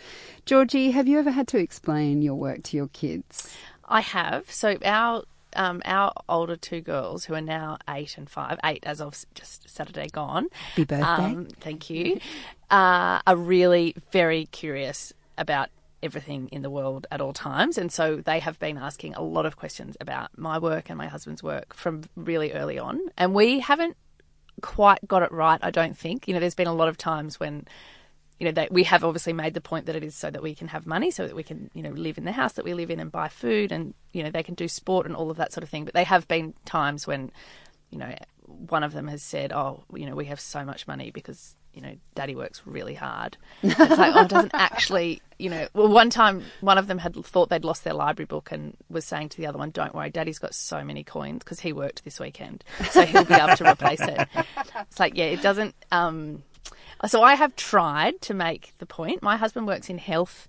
Georgie, 0.46 0.92
have 0.92 1.08
you 1.08 1.18
ever 1.20 1.32
had 1.32 1.48
to 1.50 1.58
explain 1.58 2.22
your 2.22 2.36
work 2.36 2.64
to 2.64 2.78
your 2.78 2.88
kids? 2.88 3.56
I 3.88 4.02
have. 4.02 4.52
So 4.52 4.78
our 4.84 5.24
um, 5.56 5.82
our 5.86 6.12
older 6.28 6.58
two 6.58 6.82
girls, 6.82 7.26
who 7.26 7.34
are 7.34 7.42
now 7.42 7.78
eight 7.90 8.18
and 8.18 8.30
five, 8.30 8.60
eight 8.64 8.84
as 8.86 9.02
of 9.02 9.26
just 9.34 9.70
Saturday 9.70 10.08
gone. 10.12 10.50
Happy 10.52 10.84
birthday. 10.84 11.06
Um, 11.06 11.48
thank 11.60 11.90
you. 11.90 12.20
Uh, 12.70 13.22
are 13.26 13.36
really 13.36 13.96
very 14.12 14.48
curious 14.48 15.14
about 15.38 15.70
everything 16.04 16.50
in 16.52 16.62
the 16.62 16.70
world 16.70 17.08
at 17.10 17.22
all 17.22 17.34
times, 17.34 17.78
and 17.78 17.92
so 17.92 18.18
they 18.18 18.40
have 18.40 18.60
been 18.60 18.78
asking 18.78 19.14
a 19.16 19.22
lot 19.22 19.46
of 19.46 19.56
questions 19.56 19.96
about 20.02 20.38
my 20.38 20.60
work 20.60 20.90
and 20.90 20.98
my 20.98 21.08
husband's 21.08 21.42
work 21.42 21.74
from 21.74 22.04
really 22.16 22.52
early 22.52 22.78
on, 22.78 23.00
and 23.18 23.34
we 23.34 23.60
haven't 23.60 23.96
quite 24.66 25.08
got 25.08 25.22
it 25.22 25.32
right. 25.32 25.60
I 25.62 25.70
don't 25.70 25.96
think. 25.98 26.28
You 26.28 26.34
know, 26.34 26.40
there's 26.40 26.56
been 26.56 26.68
a 26.68 26.74
lot 26.74 26.88
of 26.88 26.98
times 26.98 27.40
when 27.40 27.68
you 28.40 28.46
know, 28.46 28.52
they, 28.52 28.68
we 28.70 28.84
have 28.84 29.04
obviously 29.04 29.32
made 29.32 29.54
the 29.54 29.62
point 29.62 29.86
that 29.86 29.96
it 29.96 30.04
is 30.04 30.14
so 30.16 30.30
that 30.30 30.44
we 30.44 30.54
can 30.54 30.68
have 30.68 30.86
money, 30.86 31.10
so 31.10 31.26
that 31.26 31.36
we 31.36 31.44
can, 31.44 31.70
you 31.74 31.82
know, 31.82 31.92
live 31.92 32.18
in 32.18 32.26
the 32.26 32.34
house 32.34 32.54
that 32.54 32.66
we 32.66 32.74
live 32.74 32.90
in 32.90 33.00
and 33.00 33.12
buy 33.12 33.30
food 33.30 33.72
and, 33.72 33.94
you 34.12 34.24
know, 34.24 34.30
they 34.30 34.44
can 34.44 34.56
do 34.56 34.68
sport 34.68 35.06
and 35.06 35.16
all 35.16 35.32
of 35.32 35.38
that 35.38 35.54
sort 35.54 35.64
of 35.64 35.70
thing. 35.70 35.86
But 35.86 35.94
they 35.94 36.04
have 36.04 36.28
been 36.28 36.54
times 36.66 37.08
when, 37.08 37.32
you 37.92 37.98
know, 37.98 38.14
one 38.46 38.84
of 38.84 38.92
them 38.92 39.08
has 39.08 39.24
said, 39.24 39.54
oh, 39.54 39.86
you 39.94 40.06
know, 40.06 40.16
we 40.16 40.26
have 40.26 40.42
so 40.42 40.66
much 40.66 40.86
money 40.86 41.12
because, 41.12 41.56
you 41.76 41.82
know, 41.82 41.96
daddy 42.16 42.36
works 42.36 42.62
really 42.66 42.94
hard. 42.94 43.38
It's 43.62 43.78
like, 43.78 44.16
oh, 44.16 44.22
it 44.22 44.30
doesn't 44.30 44.52
actually, 44.54 45.22
you 45.38 45.50
know, 45.50 45.68
well, 45.74 45.90
one 45.90 46.10
time 46.10 46.44
one 46.62 46.78
of 46.78 46.88
them 46.88 46.98
had 46.98 47.16
thought 47.26 47.50
they'd 47.50 47.66
lost 47.66 47.84
their 47.84 47.94
library 47.94 48.26
book 48.26 48.52
and 48.52 48.76
was 48.90 49.06
saying 49.06 49.30
to 49.30 49.38
the 49.38 49.46
other 49.46 49.58
one, 49.58 49.72
don't 49.72 49.94
worry, 49.94 50.10
daddy's 50.10 50.40
got 50.40 50.56
so 50.56 50.84
many 50.84 51.04
coins 51.04 51.40
because 51.40 51.60
he 51.60 51.74
worked 51.74 52.04
this 52.06 52.20
weekend. 52.20 52.64
So 52.92 53.06
he'll 53.06 53.26
be 53.26 53.34
able 53.34 53.58
to 53.58 53.70
replace 53.70 54.02
it. 54.02 54.28
It's 54.82 55.00
like, 55.00 55.16
yeah, 55.16 55.26
it 55.26 55.42
doesn't, 55.42 55.76
um, 55.92 56.44
so 57.08 57.22
I 57.22 57.36
have 57.36 57.56
tried 57.56 58.22
to 58.22 58.34
make 58.34 58.74
the 58.78 58.86
point. 58.86 59.22
My 59.22 59.36
husband 59.36 59.68
works 59.68 59.90
in 59.90 59.98
health 59.98 60.48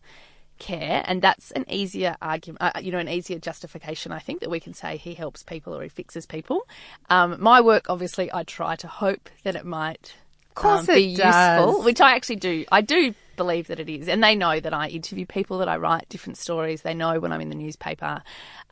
care, 0.59 1.03
and 1.07 1.21
that's 1.21 1.51
an 1.53 1.65
easier 1.69 2.17
argument, 2.23 2.62
uh, 2.62 2.81
you 2.81 2.93
know, 2.93 2.99
an 2.99 3.09
easier 3.09 3.39
justification. 3.39 4.12
I 4.12 4.19
think 4.19 4.41
that 4.41 4.51
we 4.51 4.61
can 4.61 4.75
say 4.75 4.97
he 4.97 5.15
helps 5.15 5.43
people 5.43 5.75
or 5.75 5.83
he 5.83 5.89
fixes 5.89 6.27
people. 6.27 6.67
Um, 7.11 7.37
my 7.41 7.61
work, 7.61 7.87
obviously, 7.89 8.33
I 8.33 8.45
try 8.45 8.77
to 8.77 8.87
hope 8.89 9.29
that 9.43 9.57
it 9.57 9.67
might 9.67 10.15
course 10.57 10.88
um, 10.88 10.95
be 10.95 11.03
useful, 11.03 11.83
which 11.85 12.01
I 12.01 12.14
actually 12.16 12.37
do. 12.37 12.64
I 12.73 12.81
do 12.81 13.14
believe 13.37 13.69
that 13.69 13.79
it 13.79 13.88
is, 13.88 14.09
and 14.09 14.23
they 14.25 14.35
know 14.35 14.59
that 14.59 14.73
I 14.75 14.88
interview 14.88 15.27
people, 15.27 15.59
that 15.59 15.69
I 15.69 15.77
write 15.77 16.09
different 16.09 16.38
stories. 16.38 16.83
They 16.83 16.95
know 16.95 17.21
when 17.21 17.33
I'm 17.33 17.40
in 17.40 17.49
the 17.51 17.55
newspaper, 17.55 18.23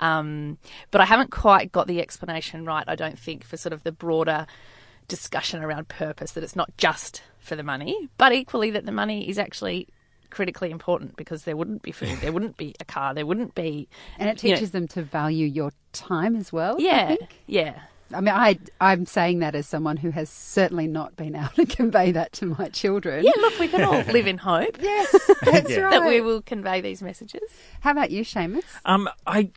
um, 0.00 0.58
but 0.90 1.00
I 1.00 1.04
haven't 1.04 1.30
quite 1.30 1.70
got 1.70 1.86
the 1.86 2.00
explanation 2.00 2.64
right. 2.64 2.84
I 2.88 2.96
don't 2.96 3.18
think 3.18 3.44
for 3.44 3.56
sort 3.56 3.72
of 3.72 3.82
the 3.84 3.92
broader 3.92 4.46
discussion 5.06 5.62
around 5.62 5.88
purpose 5.88 6.32
that 6.32 6.42
it's 6.42 6.56
not 6.56 6.74
just 6.78 7.22
for 7.38 7.56
the 7.56 7.62
money, 7.62 8.08
but 8.18 8.32
equally 8.32 8.70
that 8.70 8.86
the 8.86 8.92
money 8.92 9.28
is 9.28 9.38
actually 9.38 9.86
critically 10.30 10.70
important 10.70 11.14
because 11.16 11.44
there 11.44 11.56
wouldn't 11.56 11.82
be 11.82 11.92
food, 11.92 12.18
there 12.22 12.32
wouldn't 12.32 12.56
be 12.56 12.74
a 12.80 12.84
car, 12.84 13.12
there 13.14 13.26
wouldn't 13.26 13.54
be, 13.54 13.86
And 14.18 14.28
it 14.30 14.42
you 14.42 14.50
know- 14.50 14.56
teaches 14.56 14.70
them 14.72 14.88
to 14.88 15.02
value 15.02 15.46
your 15.46 15.70
time 15.92 16.34
as 16.36 16.52
well. 16.52 16.76
I 16.76 16.82
yeah, 16.82 17.06
think. 17.08 17.36
yeah. 17.46 17.82
I 18.14 18.20
mean, 18.20 18.34
I, 18.34 18.58
I'm 18.80 19.04
saying 19.06 19.40
that 19.40 19.54
as 19.54 19.66
someone 19.66 19.96
who 19.96 20.10
has 20.10 20.30
certainly 20.30 20.86
not 20.86 21.16
been 21.16 21.34
able 21.36 21.48
to 21.56 21.66
convey 21.66 22.12
that 22.12 22.32
to 22.34 22.46
my 22.58 22.68
children. 22.68 23.24
Yeah, 23.24 23.32
look, 23.38 23.58
we 23.58 23.68
can 23.68 23.82
all 23.82 24.00
live 24.12 24.26
in 24.26 24.38
hope 24.38 24.76
Yes, 24.80 25.10
that's 25.42 25.70
Yeah. 25.70 25.80
right. 25.80 25.90
that 26.00 26.06
we 26.06 26.20
will 26.20 26.42
convey 26.42 26.80
these 26.80 27.02
messages. 27.02 27.42
How 27.80 27.90
about 27.90 28.10
you, 28.10 28.24
Seamus? 28.24 28.62
Um, 28.84 29.08
I 29.26 29.50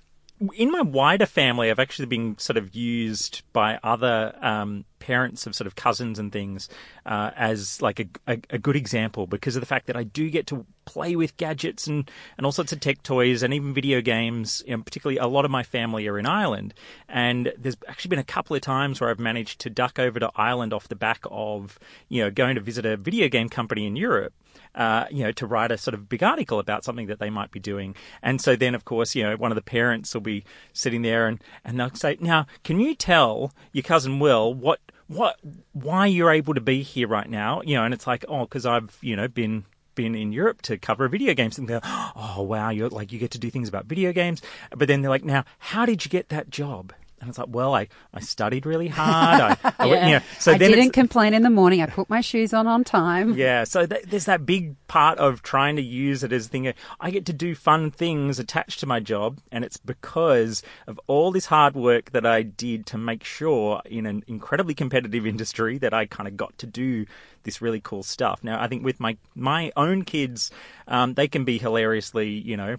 in 0.54 0.72
my 0.72 0.82
wider 0.82 1.26
family, 1.26 1.72
I've 1.72 1.80
actually 1.80 2.06
been 2.06 2.38
sort 2.38 2.58
of 2.58 2.76
used 2.76 3.42
by 3.54 3.80
other 3.84 4.36
um, 4.42 4.86
parents 5.00 5.48
of 5.48 5.56
sort 5.56 5.66
of 5.66 5.76
cousins 5.76 6.20
and 6.20 6.32
things 6.32 6.70
uh, 7.06 7.32
as 7.36 7.82
like 7.82 8.00
a, 8.00 8.06
a, 8.28 8.40
a, 8.52 8.58
good 8.60 8.76
example 8.76 9.26
because 9.26 9.56
of 9.56 9.62
the 9.62 9.66
fact 9.66 9.88
that 9.88 9.96
I 9.96 10.04
do 10.04 10.30
get 10.30 10.46
to 10.48 10.66
play 10.86 11.16
with 11.16 11.38
gadgets 11.38 11.88
and, 11.88 12.10
and 12.38 12.46
all 12.46 12.52
sorts 12.52 12.72
of 12.72 12.80
tech 12.80 13.02
toys 13.02 13.42
and 13.42 13.54
even 13.54 13.74
video 13.74 14.00
games. 14.02 14.64
You 14.68 14.78
know, 14.78 14.84
particularly, 14.84 15.18
a 15.18 15.28
lot 15.28 15.46
of 15.46 15.52
my 15.52 15.64
family 15.64 16.08
are 16.08 16.20
in 16.20 16.28
Ireland, 16.28 16.76
and 17.10 17.52
there's 17.58 17.78
actually 17.88 18.10
been 18.10 18.20
a 18.20 18.24
couple 18.24 18.56
of 18.56 18.62
times 18.62 19.02
where 19.02 19.10
I've 19.10 19.20
managed 19.20 19.60
to 19.62 19.72
duck 19.72 19.98
over 19.98 20.20
to 20.20 20.32
Ireland 20.36 20.72
off 20.72 20.88
the 20.88 20.96
back 20.96 21.22
of 21.32 21.80
you 22.10 22.22
know 22.22 22.30
going 22.30 22.56
to 22.56 22.62
visit 22.62 22.86
a 22.86 22.96
video 22.96 23.28
game 23.28 23.50
company 23.50 23.88
in 23.88 23.96
Europe 23.96 24.34
uh, 24.78 25.08
you 25.10 25.24
know, 25.24 25.32
to 25.34 25.48
write 25.48 25.72
a 25.72 25.78
sort 25.78 25.96
of 25.96 26.08
big 26.08 26.24
article 26.24 26.60
about 26.60 26.86
something 26.86 27.08
that 27.08 27.20
they 27.20 27.32
might 27.32 27.52
be 27.52 27.60
doing. 27.60 27.96
And 28.22 28.40
so 28.40 28.56
then, 28.56 28.76
of 28.76 28.86
course, 28.86 29.16
you 29.16 29.24
know, 29.24 29.36
one 29.36 29.52
of 29.52 29.56
the 29.56 29.62
parents 29.64 30.14
will 30.14 30.22
be 30.22 30.46
sitting 30.72 31.02
there 31.02 31.28
and, 31.28 31.44
and 31.66 31.80
they'll 31.80 31.94
say, 31.96 32.18
now, 32.22 32.46
can 32.64 32.80
you 32.80 32.94
tell 32.94 33.52
your 33.74 33.84
cousin 33.84 34.20
Will 34.20 34.54
what, 34.54 34.80
what, 35.08 35.40
why 35.74 36.06
you're 36.06 36.32
able 36.32 36.54
to 36.54 36.62
be 36.62 36.84
here 36.84 37.08
right 37.08 37.30
now? 37.30 37.62
You 37.64 37.76
know, 37.76 37.86
and 37.86 37.94
it's 37.94 38.06
like, 38.06 38.24
oh, 38.30 38.42
because 38.42 38.66
I've, 38.68 38.98
you 39.02 39.16
know, 39.16 39.28
been 39.28 39.66
been 39.96 40.14
in 40.14 40.32
Europe 40.32 40.62
to 40.62 40.78
cover 40.78 41.08
video 41.08 41.34
games 41.34 41.58
and 41.58 41.68
they 41.68 41.74
go, 41.74 41.80
oh 41.84 42.44
wow, 42.44 42.70
you're 42.70 42.88
like 42.88 43.12
you 43.12 43.18
get 43.18 43.32
to 43.32 43.40
do 43.40 43.50
things 43.50 43.68
about 43.68 43.86
video 43.86 44.14
games. 44.14 44.44
But 44.70 44.88
then 44.88 45.02
they're 45.02 45.10
like, 45.10 45.26
now, 45.26 45.44
how 45.58 45.88
did 45.88 46.06
you 46.06 46.10
get 46.12 46.30
that 46.30 46.52
job? 46.52 46.94
And 47.20 47.30
it's 47.30 47.40
like, 47.40 47.48
well, 47.50 47.74
I, 47.74 47.88
I 48.14 48.20
studied 48.20 48.66
really 48.66 48.88
hard. 48.88 49.58
I, 49.64 49.74
I 49.80 49.86
yeah. 49.86 50.06
you 50.06 50.14
know, 50.14 50.22
so 50.40 50.52
I 50.52 50.58
didn't 50.58 50.92
complain 50.92 51.34
in 51.34 51.42
the 51.42 51.50
morning. 51.50 51.82
I 51.82 51.88
put 51.88 52.10
my 52.10 52.22
shoes 52.22 52.54
on 52.54 52.68
on 52.68 52.84
time. 52.84 53.34
Yeah. 53.34 53.64
So 53.64 53.86
th- 53.86 54.04
there's 54.04 54.26
that 54.26 54.46
big 54.46 54.76
part 54.88 55.18
of 55.18 55.42
trying 55.42 55.78
to 55.78 55.82
use 55.82 56.24
it 56.24 56.32
as 56.32 56.46
a 56.46 56.50
thing. 56.50 56.74
I 57.00 57.12
get 57.12 57.26
to 57.26 57.34
do 57.34 57.56
fun 57.56 57.90
things 57.92 58.38
attached 58.40 58.80
to 58.82 58.86
my 58.86 59.00
job, 59.00 59.40
and 59.52 59.66
it's 59.66 59.78
because 59.78 60.62
of 60.86 61.00
all 61.08 61.32
this 61.32 61.48
hard 61.48 61.76
work 61.76 62.12
that 62.12 62.26
I 62.26 62.44
did 62.44 62.86
to 62.88 62.98
make 62.98 63.24
sure 63.24 63.82
in 63.86 64.06
an 64.06 64.24
incredibly 64.28 64.76
competitive 64.76 65.26
industry 65.28 65.78
that 65.80 65.94
I 65.94 66.06
kind 66.06 66.28
of 66.28 66.38
got 66.38 66.58
to 66.60 66.68
do 66.68 67.06
this 67.44 67.62
really 67.62 67.82
cool 67.82 68.04
stuff. 68.04 68.44
Now, 68.44 68.62
I 68.62 68.68
think 68.68 68.86
with 68.86 69.00
my 69.00 69.18
my 69.34 69.72
own 69.76 70.04
kids, 70.04 70.52
um, 70.88 71.16
they 71.16 71.28
can 71.28 71.46
be 71.46 71.58
hilariously, 71.58 72.30
you 72.30 72.58
know 72.58 72.78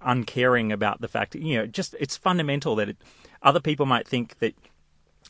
uncaring 0.00 0.72
about 0.72 1.00
the 1.00 1.08
fact, 1.08 1.34
you 1.34 1.58
know, 1.58 1.66
just 1.66 1.94
it's 2.00 2.16
fundamental 2.16 2.76
that 2.76 2.90
it, 2.90 2.96
other 3.42 3.60
people 3.60 3.86
might 3.86 4.06
think 4.06 4.38
that 4.38 4.54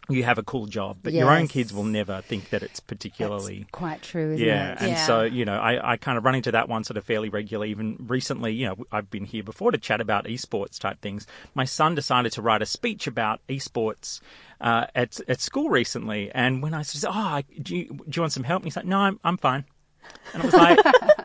you 0.08 0.24
have 0.24 0.38
a 0.38 0.42
cool 0.42 0.66
job, 0.66 0.98
but 1.02 1.12
yes. 1.12 1.20
your 1.20 1.30
own 1.30 1.46
kids 1.46 1.72
will 1.72 1.84
never 1.84 2.22
think 2.22 2.50
that 2.50 2.62
it's 2.62 2.80
particularly 2.80 3.60
That's 3.60 3.70
quite 3.70 4.02
true. 4.02 4.34
yeah, 4.34 4.72
it? 4.72 4.78
and 4.80 4.90
yeah. 4.90 5.06
so 5.06 5.22
you 5.22 5.44
know, 5.44 5.58
I, 5.58 5.92
I 5.92 5.96
kind 5.96 6.18
of 6.18 6.24
run 6.24 6.34
into 6.34 6.50
that 6.52 6.68
one 6.68 6.82
sort 6.82 6.96
of 6.96 7.04
fairly 7.04 7.28
regularly. 7.28 7.70
Even 7.70 7.96
recently, 8.00 8.52
you 8.52 8.66
know, 8.66 8.76
I've 8.90 9.10
been 9.10 9.24
here 9.24 9.42
before 9.42 9.70
to 9.70 9.78
chat 9.78 10.00
about 10.00 10.24
esports 10.24 10.78
type 10.78 11.00
things. 11.00 11.26
My 11.54 11.64
son 11.64 11.94
decided 11.94 12.32
to 12.32 12.42
write 12.42 12.62
a 12.62 12.66
speech 12.66 13.06
about 13.06 13.40
esports 13.48 14.20
uh, 14.60 14.86
at 14.94 15.20
at 15.28 15.40
school 15.40 15.68
recently, 15.68 16.30
and 16.32 16.62
when 16.62 16.74
I 16.74 16.82
said, 16.82 17.08
"Oh, 17.12 17.40
do 17.60 17.76
you, 17.76 17.84
do 17.86 18.04
you 18.12 18.22
want 18.22 18.32
some 18.32 18.44
help?" 18.44 18.62
And 18.62 18.66
he's 18.66 18.76
like, 18.76 18.86
"No, 18.86 18.98
I'm 18.98 19.20
I'm 19.22 19.36
fine." 19.36 19.64
And 20.34 20.42
I 20.42 20.46
was 20.46 20.54
like, 20.54 20.78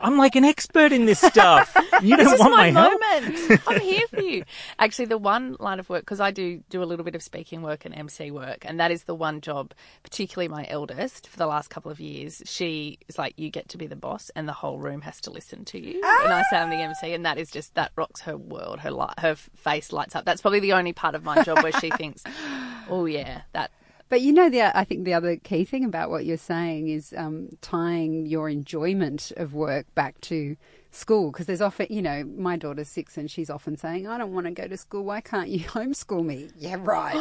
I'm 0.08 0.18
like 0.18 0.38
an 0.38 0.46
expert 0.46 0.94
in 0.94 1.06
this 1.06 1.20
stuff. 1.20 1.76
You 2.02 2.16
don't 2.16 2.30
this 2.30 2.40
want 2.40 2.54
my, 2.54 2.72
my, 2.72 2.90
moment. 2.90 3.62
I'm 3.68 3.82
here 3.82 4.08
for 4.08 4.22
you. 4.22 4.46
Actually, 4.80 5.06
the 5.06 5.18
one 5.18 5.58
line 5.60 5.82
of 5.82 5.90
work 5.90 6.04
because 6.04 6.22
I 6.22 6.32
do 6.32 6.64
do 6.70 6.82
a 6.82 6.86
little 6.86 7.04
bit 7.04 7.14
of 7.14 7.22
speaking 7.22 7.62
work 7.62 7.84
and 7.84 7.94
MC 7.94 8.32
work, 8.32 8.64
and 8.64 8.80
that 8.80 8.90
is 8.90 9.04
the 9.04 9.14
one 9.14 9.42
job, 9.42 9.74
particularly 10.04 10.48
my 10.48 10.66
eldest 10.70 11.28
for 11.28 11.36
the 11.36 11.46
last 11.46 11.70
couple 11.70 11.92
of 11.92 12.00
years. 12.00 12.42
She 12.46 13.00
is 13.10 13.18
like, 13.18 13.34
you 13.36 13.50
get 13.50 13.68
to 13.70 13.78
be 13.78 13.86
the 13.86 13.98
boss, 13.98 14.32
and 14.34 14.48
the 14.48 14.54
whole 14.54 14.80
room 14.80 15.02
has 15.02 15.20
to 15.22 15.30
listen 15.30 15.66
to 15.66 15.78
you. 15.78 16.00
Ah! 16.02 16.22
And 16.24 16.34
I 16.34 16.44
say 16.50 16.58
I'm 16.58 16.70
the 16.70 16.78
MC, 16.78 17.12
and 17.12 17.26
that 17.26 17.38
is 17.38 17.52
just 17.52 17.76
that 17.76 17.92
rocks 17.98 18.22
her 18.22 18.38
world. 18.38 18.80
Her 18.80 18.92
light, 18.92 19.20
her 19.20 19.36
face 19.36 19.92
lights 19.92 20.16
up. 20.16 20.24
That's 20.24 20.42
probably 20.42 20.62
the 20.62 20.72
only 20.72 20.94
part 20.94 21.16
of 21.16 21.26
my 21.26 21.44
job 21.44 21.64
where 21.64 21.74
she 21.74 21.90
thinks, 21.90 22.24
oh 22.90 23.08
yeah, 23.08 23.42
that 23.52 23.72
but 24.10 24.22
you 24.22 24.32
know, 24.34 24.50
the 24.50 24.78
I 24.78 24.84
think 24.84 25.06
the 25.06 25.14
other 25.14 25.38
key 25.38 25.66
thing 25.66 25.84
about 25.84 26.10
what 26.10 26.26
you're 26.26 26.38
saying 26.38 26.90
is 26.90 27.14
um, 27.18 27.50
tying 27.62 28.26
your 28.26 28.50
enjoyment 28.50 29.32
of 29.38 29.54
work 29.54 29.94
back 29.96 30.20
to 30.22 30.56
school 30.92 31.32
because 31.32 31.46
there's 31.46 31.62
often, 31.62 31.88
you 31.90 32.02
know, 32.02 32.24
my 32.24 32.56
daughter's 32.56 32.88
six 32.88 33.18
and 33.18 33.30
she's 33.30 33.50
often 33.50 33.78
saying, 33.78 34.08
"I 34.08 34.18
don't 34.18 34.34
want 34.34 34.46
to 34.48 34.52
go 34.52 34.68
to 34.68 34.78
school. 34.78 35.04
Why 35.04 35.22
can't 35.22 35.50
you 35.50 35.60
homeschool 35.76 36.26
me?" 36.26 36.50
Yeah, 36.58 36.78
right. 36.80 37.16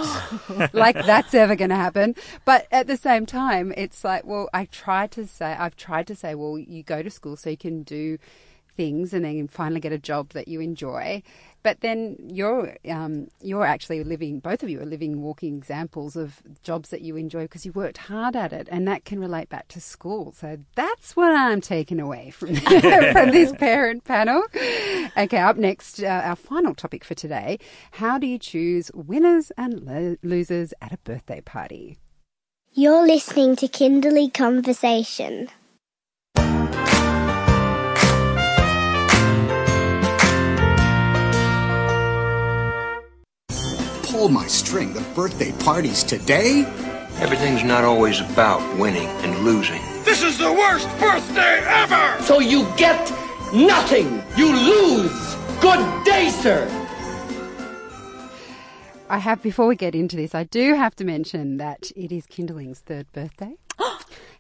like 0.72 0.94
that's 0.94 1.34
ever 1.34 1.56
going 1.56 1.70
to 1.70 1.76
happen. 1.76 2.14
But 2.44 2.66
at 2.70 2.86
the 2.86 2.96
same 2.96 3.26
time, 3.26 3.72
it's 3.76 4.04
like, 4.04 4.24
well, 4.24 4.48
I 4.54 4.66
tried 4.66 5.10
to 5.12 5.26
say, 5.26 5.52
I've 5.52 5.76
tried 5.76 6.06
to 6.08 6.14
say, 6.14 6.34
well, 6.34 6.58
you 6.58 6.82
go 6.82 7.02
to 7.02 7.10
school 7.10 7.36
so 7.36 7.50
you 7.50 7.56
can 7.56 7.82
do 7.82 8.18
things 8.76 9.12
and 9.12 9.24
then 9.24 9.48
finally 9.48 9.80
get 9.80 9.92
a 9.92 9.98
job 9.98 10.30
that 10.30 10.48
you 10.48 10.60
enjoy. 10.60 11.22
But 11.62 11.80
then 11.80 12.16
you're 12.32 12.76
um, 12.88 13.26
you're 13.40 13.66
actually 13.66 14.04
living. 14.04 14.38
Both 14.38 14.62
of 14.62 14.68
you 14.68 14.80
are 14.80 14.86
living, 14.86 15.20
walking 15.20 15.56
examples 15.56 16.14
of 16.14 16.40
jobs 16.62 16.90
that 16.90 17.00
you 17.00 17.16
enjoy 17.16 17.42
because 17.42 17.66
you 17.66 17.72
worked 17.72 17.98
hard 17.98 18.36
at 18.36 18.52
it, 18.52 18.68
and 18.70 18.86
that 18.86 19.04
can 19.04 19.18
relate 19.18 19.48
back 19.48 19.66
to 19.68 19.80
school. 19.80 20.32
So 20.32 20.58
that's 20.76 21.16
what 21.16 21.32
I'm 21.34 21.60
taking 21.60 21.98
away 21.98 22.30
from 22.30 22.54
from 22.54 23.30
this 23.32 23.50
parent 23.58 24.04
panel. 24.04 24.44
Okay, 25.16 25.38
up 25.38 25.56
next, 25.56 26.00
uh, 26.00 26.06
our 26.06 26.36
final 26.36 26.72
topic 26.72 27.02
for 27.02 27.14
today: 27.14 27.58
How 27.92 28.16
do 28.16 28.28
you 28.28 28.38
choose 28.38 28.92
winners 28.94 29.50
and 29.56 29.80
lo- 29.80 30.16
losers 30.22 30.72
at 30.80 30.92
a 30.92 30.98
birthday 30.98 31.40
party? 31.40 31.98
You're 32.74 33.06
listening 33.06 33.56
to 33.56 33.66
Kinderling 33.66 34.34
Conversation. 34.34 35.48
Pull 44.16 44.28
my 44.30 44.46
string. 44.46 44.94
The 44.94 45.02
birthday 45.14 45.52
party's 45.52 46.02
today? 46.02 46.64
Everything's 47.18 47.62
not 47.62 47.84
always 47.84 48.18
about 48.20 48.60
winning 48.78 49.08
and 49.24 49.44
losing. 49.44 49.82
This 50.04 50.22
is 50.22 50.38
the 50.38 50.50
worst 50.50 50.88
birthday 50.98 51.60
ever! 51.66 52.22
So 52.22 52.38
you 52.38 52.66
get 52.78 53.10
nothing. 53.52 54.22
You 54.34 54.56
lose. 54.56 55.34
Good 55.60 56.04
day, 56.06 56.30
sir. 56.30 56.66
I 59.10 59.18
have, 59.18 59.42
before 59.42 59.66
we 59.66 59.76
get 59.76 59.94
into 59.94 60.16
this, 60.16 60.34
I 60.34 60.44
do 60.44 60.74
have 60.74 60.96
to 60.96 61.04
mention 61.04 61.58
that 61.58 61.92
it 61.94 62.10
is 62.10 62.26
Kinderling's 62.26 62.80
third 62.80 63.12
birthday. 63.12 63.56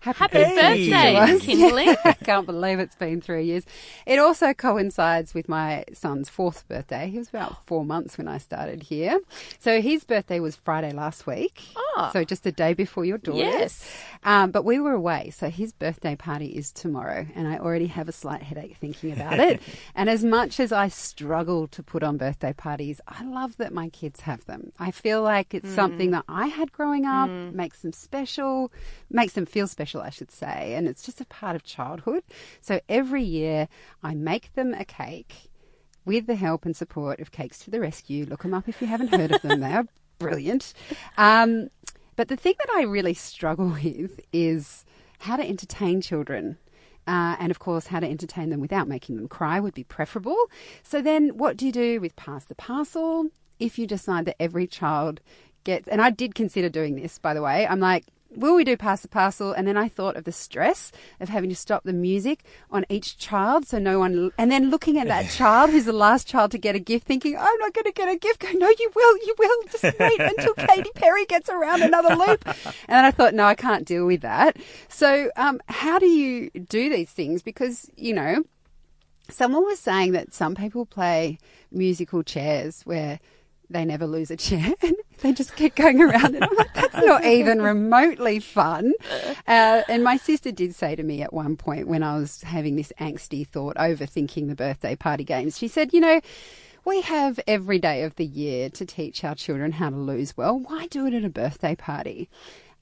Happy, 0.00 0.18
Happy 0.18 0.34
birthday, 0.34 1.14
Kinderling. 1.38 1.96
I 2.04 2.12
can't 2.12 2.46
believe 2.46 2.78
it's 2.78 2.94
been 2.94 3.20
three 3.20 3.44
years. 3.44 3.64
It 4.06 4.18
also 4.18 4.54
coincides 4.54 5.34
with 5.34 5.48
my 5.48 5.84
son's 5.92 6.28
fourth 6.28 6.66
birthday. 6.68 7.08
He 7.08 7.18
was 7.18 7.28
about 7.28 7.66
four 7.66 7.84
months 7.84 8.18
when 8.18 8.28
I 8.28 8.38
started 8.38 8.84
here. 8.84 9.20
So 9.58 9.80
his 9.80 10.04
birthday 10.04 10.40
was 10.40 10.56
Friday 10.56 10.92
last 10.92 11.26
week. 11.26 11.62
Oh. 11.76 12.10
So 12.12 12.24
just 12.24 12.46
a 12.46 12.52
day 12.52 12.74
before 12.74 13.04
your 13.04 13.18
daughter's. 13.18 13.40
Yes. 13.40 13.90
Um, 14.24 14.50
but 14.50 14.64
we 14.64 14.78
were 14.78 14.92
away. 14.92 15.30
So 15.30 15.50
his 15.50 15.72
birthday 15.72 16.16
party 16.16 16.46
is 16.46 16.72
tomorrow. 16.72 17.26
And 17.34 17.48
I 17.48 17.58
already 17.58 17.86
have 17.86 18.08
a 18.08 18.12
slight 18.12 18.42
headache 18.42 18.76
thinking 18.80 19.12
about 19.12 19.40
it. 19.40 19.60
and 19.94 20.08
as 20.08 20.24
much 20.24 20.60
as 20.60 20.72
I 20.72 20.88
struggle 20.88 21.66
to 21.68 21.82
put 21.82 22.02
on 22.02 22.16
birthday 22.16 22.52
parties, 22.52 23.00
I 23.08 23.24
love 23.24 23.56
that 23.56 23.72
my 23.72 23.88
kids 23.88 24.20
have 24.20 24.44
them. 24.46 24.72
I 24.78 24.90
feel 24.90 25.22
like 25.22 25.54
it's 25.54 25.70
mm. 25.70 25.74
something 25.74 26.10
that 26.10 26.24
I 26.28 26.46
had 26.46 26.72
growing 26.72 27.04
up, 27.04 27.28
mm. 27.28 27.52
makes 27.52 27.82
them 27.82 27.92
special, 27.92 28.72
makes 29.10 29.34
them 29.34 29.46
feel 29.46 29.66
special, 29.66 29.95
I 30.00 30.10
should 30.10 30.30
say. 30.30 30.74
And 30.74 30.86
it's 30.88 31.04
just 31.04 31.20
a 31.20 31.26
part 31.26 31.56
of 31.56 31.64
childhood. 31.64 32.22
So 32.60 32.80
every 32.88 33.22
year 33.22 33.68
I 34.02 34.14
make 34.14 34.54
them 34.54 34.74
a 34.74 34.84
cake 34.84 35.50
with 36.06 36.26
the 36.26 36.36
help 36.36 36.64
and 36.64 36.74
support 36.74 37.20
of 37.20 37.32
Cakes 37.32 37.58
to 37.60 37.70
the 37.70 37.80
Rescue. 37.80 38.24
Look 38.24 38.42
them 38.42 38.54
up 38.54 38.68
if 38.68 38.80
you 38.80 38.86
haven't 38.86 39.08
heard 39.08 39.32
of 39.32 39.42
them. 39.42 39.60
they 39.60 39.72
are 39.72 39.86
brilliant. 40.18 40.72
Um, 41.18 41.68
but 42.14 42.28
the 42.28 42.36
thing 42.36 42.54
that 42.58 42.74
I 42.74 42.82
really 42.82 43.12
struggle 43.12 43.68
with 43.82 44.20
is 44.32 44.84
how 45.18 45.36
to 45.36 45.46
entertain 45.46 46.00
children. 46.00 46.56
Uh, 47.06 47.36
and 47.38 47.50
of 47.50 47.58
course, 47.60 47.86
how 47.86 48.00
to 48.00 48.08
entertain 48.08 48.50
them 48.50 48.60
without 48.60 48.88
making 48.88 49.16
them 49.16 49.28
cry 49.28 49.60
would 49.60 49.74
be 49.74 49.84
preferable. 49.84 50.36
So 50.82 51.00
then, 51.00 51.36
what 51.36 51.56
do 51.56 51.66
you 51.66 51.72
do 51.72 52.00
with 52.00 52.16
pass 52.16 52.44
the 52.46 52.56
parcel? 52.56 53.28
If 53.60 53.78
you 53.78 53.86
decide 53.86 54.24
that 54.24 54.42
every 54.42 54.66
child 54.66 55.20
gets, 55.62 55.86
and 55.86 56.02
I 56.02 56.10
did 56.10 56.34
consider 56.34 56.68
doing 56.68 56.96
this, 56.96 57.18
by 57.18 57.32
the 57.32 57.42
way, 57.42 57.64
I'm 57.66 57.78
like, 57.78 58.06
will 58.36 58.54
we 58.54 58.64
do 58.64 58.76
pass 58.76 59.00
the 59.00 59.08
parcel? 59.08 59.52
And 59.52 59.66
then 59.66 59.76
I 59.76 59.88
thought 59.88 60.16
of 60.16 60.24
the 60.24 60.32
stress 60.32 60.92
of 61.20 61.28
having 61.28 61.50
to 61.50 61.56
stop 61.56 61.84
the 61.84 61.92
music 61.92 62.44
on 62.70 62.84
each 62.88 63.18
child, 63.18 63.66
so 63.66 63.78
no 63.78 63.98
one, 63.98 64.30
and 64.38 64.50
then 64.50 64.70
looking 64.70 64.98
at 64.98 65.08
that 65.08 65.30
child 65.30 65.70
who's 65.70 65.84
the 65.84 65.92
last 65.92 66.26
child 66.26 66.50
to 66.52 66.58
get 66.58 66.76
a 66.76 66.78
gift, 66.78 67.06
thinking, 67.06 67.36
I'm 67.36 67.58
not 67.58 67.74
going 67.74 67.84
to 67.84 67.92
get 67.92 68.08
a 68.08 68.16
gift. 68.16 68.40
Go, 68.40 68.48
no, 68.52 68.68
you 68.68 68.90
will, 68.94 69.16
you 69.18 69.34
will. 69.38 69.62
Just 69.70 69.98
wait 69.98 70.20
until 70.20 70.54
Katy 70.66 70.90
Perry 70.94 71.24
gets 71.26 71.48
around 71.48 71.82
another 71.82 72.14
loop. 72.14 72.46
And 72.46 72.74
then 72.88 73.04
I 73.04 73.10
thought, 73.10 73.34
no, 73.34 73.44
I 73.44 73.54
can't 73.54 73.86
deal 73.86 74.06
with 74.06 74.20
that. 74.20 74.56
So, 74.88 75.30
um, 75.36 75.60
how 75.68 75.98
do 75.98 76.06
you 76.06 76.50
do 76.50 76.90
these 76.90 77.10
things? 77.10 77.42
Because 77.42 77.90
you 77.96 78.14
know, 78.14 78.44
someone 79.30 79.64
was 79.64 79.78
saying 79.78 80.12
that 80.12 80.34
some 80.34 80.54
people 80.54 80.86
play 80.86 81.38
musical 81.70 82.22
chairs 82.22 82.82
where 82.84 83.20
they 83.70 83.84
never 83.84 84.06
lose 84.06 84.30
a 84.30 84.36
chair 84.36 84.72
they 85.20 85.32
just 85.32 85.56
keep 85.56 85.74
going 85.74 86.00
around 86.00 86.34
and 86.34 86.44
I'm 86.44 86.54
like, 86.56 86.74
that's 86.74 86.94
not 87.06 87.24
even 87.24 87.62
remotely 87.62 88.38
fun. 88.38 88.92
Uh, 89.46 89.82
and 89.88 90.04
my 90.04 90.16
sister 90.16 90.52
did 90.52 90.74
say 90.74 90.94
to 90.94 91.02
me 91.02 91.22
at 91.22 91.32
one 91.32 91.56
point 91.56 91.88
when 91.88 92.02
I 92.02 92.18
was 92.18 92.42
having 92.42 92.76
this 92.76 92.92
angsty 93.00 93.46
thought, 93.46 93.76
overthinking 93.76 94.48
the 94.48 94.54
birthday 94.54 94.94
party 94.94 95.24
games, 95.24 95.58
she 95.58 95.68
said, 95.68 95.92
you 95.92 96.00
know, 96.00 96.20
We 96.84 97.00
have 97.00 97.40
every 97.46 97.78
day 97.78 98.02
of 98.02 98.14
the 98.16 98.26
year 98.26 98.68
to 98.70 98.86
teach 98.86 99.24
our 99.24 99.34
children 99.34 99.72
how 99.72 99.90
to 99.90 99.96
lose 99.96 100.36
well. 100.36 100.58
Why 100.58 100.86
do 100.86 101.06
it 101.06 101.14
at 101.14 101.24
a 101.24 101.30
birthday 101.30 101.74
party? 101.74 102.28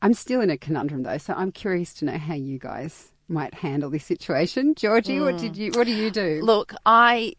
I'm 0.03 0.13
still 0.13 0.41
in 0.41 0.51
a 0.51 0.59
conundrum 0.59 1.05
though, 1.05 1.19
so 1.19 1.33
I'm 1.35 1.53
curious 1.53 1.95
to 1.95 2.05
know 2.05 2.19
how 2.19 2.35
you 2.35 2.59
guys 2.59 3.13
might 3.29 3.55
handle 3.55 3.89
this 3.89 4.05
situation. 4.05 4.75
Georgie, 4.75 5.21
what 5.21 5.39
did 5.39 5.57
you 5.57 5.71
what 5.73 5.87
do 5.87 5.95
you 5.95 6.11
do? 6.11 6.41
Look, 6.43 6.75
I 6.85 7.35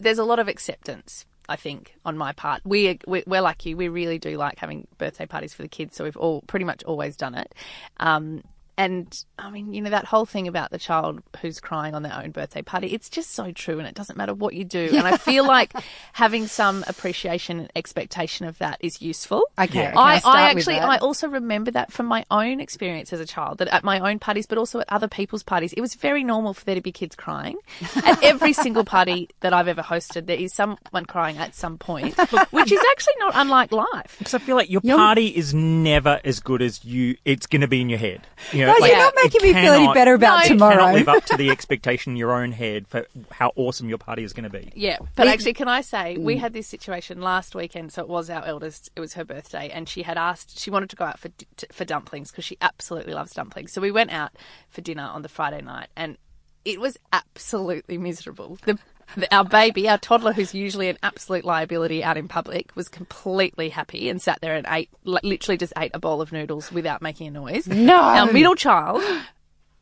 there's 0.00 0.18
a 0.18 0.24
lot 0.24 0.40
of 0.40 0.48
acceptance. 0.48 1.26
I 1.48 1.56
think 1.56 1.94
on 2.04 2.16
my 2.16 2.32
part, 2.32 2.62
we 2.64 2.98
we're, 3.06 3.22
you. 3.66 3.76
We 3.76 3.88
really 3.88 4.18
do 4.18 4.36
like 4.36 4.58
having 4.58 4.86
birthday 4.98 5.26
parties 5.26 5.52
for 5.54 5.62
the 5.62 5.68
kids, 5.68 5.96
so 5.96 6.04
we've 6.04 6.16
all 6.16 6.42
pretty 6.42 6.64
much 6.64 6.82
always 6.84 7.16
done 7.16 7.34
it. 7.34 7.54
Um, 7.98 8.42
and 8.76 9.24
I 9.38 9.50
mean, 9.50 9.72
you 9.72 9.80
know, 9.82 9.90
that 9.90 10.04
whole 10.04 10.26
thing 10.26 10.48
about 10.48 10.70
the 10.70 10.78
child 10.78 11.22
who's 11.40 11.60
crying 11.60 11.94
on 11.94 12.02
their 12.02 12.14
own 12.14 12.32
birthday 12.32 12.62
party, 12.62 12.88
it's 12.88 13.08
just 13.08 13.30
so 13.30 13.52
true. 13.52 13.78
And 13.78 13.86
it 13.86 13.94
doesn't 13.94 14.16
matter 14.16 14.34
what 14.34 14.54
you 14.54 14.64
do. 14.64 14.90
And 15.04 15.08
I 15.08 15.16
feel 15.16 15.44
like 15.46 15.74
having 16.12 16.46
some 16.46 16.84
appreciation 16.86 17.60
and 17.60 17.72
expectation 17.76 18.46
of 18.46 18.56
that 18.58 18.78
is 18.80 19.02
useful. 19.02 19.42
Okay. 19.58 19.86
I, 19.88 19.90
can 19.90 19.96
I 19.96 20.20
I 20.24 20.42
actually. 20.50 20.78
I 20.78 20.96
also 20.98 21.28
remember 21.28 21.72
that 21.72 21.92
from 21.92 22.06
my 22.06 22.24
own 22.30 22.60
experience 22.60 23.12
as 23.12 23.20
a 23.20 23.26
child, 23.26 23.58
that 23.58 23.68
at 23.68 23.84
my 23.84 23.98
own 23.98 24.18
parties, 24.18 24.46
but 24.46 24.56
also 24.56 24.80
at 24.80 24.86
other 24.88 25.08
people's 25.08 25.42
parties, 25.42 25.72
it 25.74 25.80
was 25.80 25.94
very 25.94 26.24
normal 26.24 26.54
for 26.54 26.64
there 26.64 26.76
to 26.76 26.80
be 26.80 26.92
kids 26.92 27.16
crying. 27.16 27.58
At 27.96 28.22
every 28.22 28.52
single 28.52 28.84
party 28.84 29.28
that 29.40 29.52
I've 29.52 29.68
ever 29.68 29.82
hosted, 29.82 30.26
there 30.26 30.38
is 30.38 30.54
someone 30.54 31.04
crying 31.06 31.36
at 31.36 31.54
some 31.54 31.76
point, 31.76 32.16
which 32.50 32.72
is 32.72 32.80
actually 32.92 33.14
not 33.18 33.32
unlike 33.34 33.72
life. 33.72 34.16
Because 34.18 34.34
I 34.34 34.38
feel 34.38 34.56
like 34.56 34.70
your 34.70 34.80
party 34.80 35.26
is 35.26 35.52
never 35.52 36.20
as 36.24 36.40
good 36.40 36.62
as 36.62 36.84
you. 36.84 37.16
It's 37.24 37.46
going 37.46 37.62
to 37.62 37.68
be 37.68 37.80
in 37.80 37.90
your 37.90 37.98
head. 37.98 38.26
You 38.52 38.60
know, 38.60 38.63
Guys, 38.72 38.80
like, 38.80 38.90
you're 38.90 38.98
not 39.00 39.14
making 39.22 39.42
me 39.42 39.52
feel 39.52 39.72
any 39.72 39.92
better 39.94 40.14
about 40.14 40.44
it 40.44 40.48
tomorrow. 40.48 40.74
Cannot 40.76 40.94
live 40.94 41.08
up 41.08 41.24
to 41.26 41.36
the 41.36 41.50
expectation 41.50 42.12
in 42.12 42.16
your 42.16 42.32
own 42.32 42.52
head 42.52 42.86
for 42.88 43.06
how 43.30 43.52
awesome 43.56 43.88
your 43.88 43.98
party 43.98 44.24
is 44.24 44.32
going 44.32 44.44
to 44.44 44.50
be. 44.50 44.70
Yeah, 44.74 44.98
but 45.16 45.26
It- 45.26 45.30
actually, 45.30 45.54
can 45.54 45.68
I 45.68 45.80
say 45.80 46.16
we 46.16 46.36
Mm. 46.36 46.40
had 46.40 46.52
this 46.52 46.66
situation 46.66 47.20
last 47.20 47.54
weekend? 47.54 47.92
So 47.92 48.02
it 48.02 48.08
was 48.08 48.30
our 48.30 48.44
eldest; 48.44 48.90
it 48.96 49.00
was 49.00 49.14
her 49.14 49.24
birthday, 49.24 49.70
and 49.70 49.88
she 49.88 50.02
had 50.02 50.16
asked 50.18 50.58
she 50.58 50.70
wanted 50.70 50.90
to 50.90 50.96
go 50.96 51.04
out 51.04 51.18
for 51.18 51.30
for 51.72 51.84
dumplings 51.84 52.30
because 52.30 52.44
she 52.44 52.56
absolutely 52.60 53.14
loves 53.14 53.32
dumplings. 53.32 53.72
So 53.72 53.80
we 53.80 53.90
went 53.90 54.10
out 54.12 54.30
for 54.68 54.80
dinner 54.80 55.04
on 55.12 55.22
the 55.22 55.28
Friday 55.28 55.60
night, 55.62 55.88
and 55.96 56.16
it 56.64 56.80
was 56.80 56.96
absolutely 57.12 57.98
miserable. 57.98 58.58
The, 58.64 58.74
the 58.74 58.93
our 59.30 59.44
baby, 59.44 59.88
our 59.88 59.98
toddler, 59.98 60.32
who's 60.32 60.54
usually 60.54 60.88
an 60.88 60.98
absolute 61.02 61.44
liability 61.44 62.02
out 62.02 62.16
in 62.16 62.28
public, 62.28 62.74
was 62.74 62.88
completely 62.88 63.68
happy 63.68 64.08
and 64.08 64.20
sat 64.20 64.40
there 64.40 64.54
and 64.56 64.66
ate, 64.68 64.90
literally 65.04 65.56
just 65.56 65.72
ate 65.78 65.92
a 65.94 65.98
bowl 65.98 66.20
of 66.20 66.32
noodles 66.32 66.70
without 66.72 67.02
making 67.02 67.28
a 67.28 67.30
noise. 67.30 67.66
No. 67.66 68.00
our 68.00 68.32
middle 68.32 68.54
child 68.54 69.02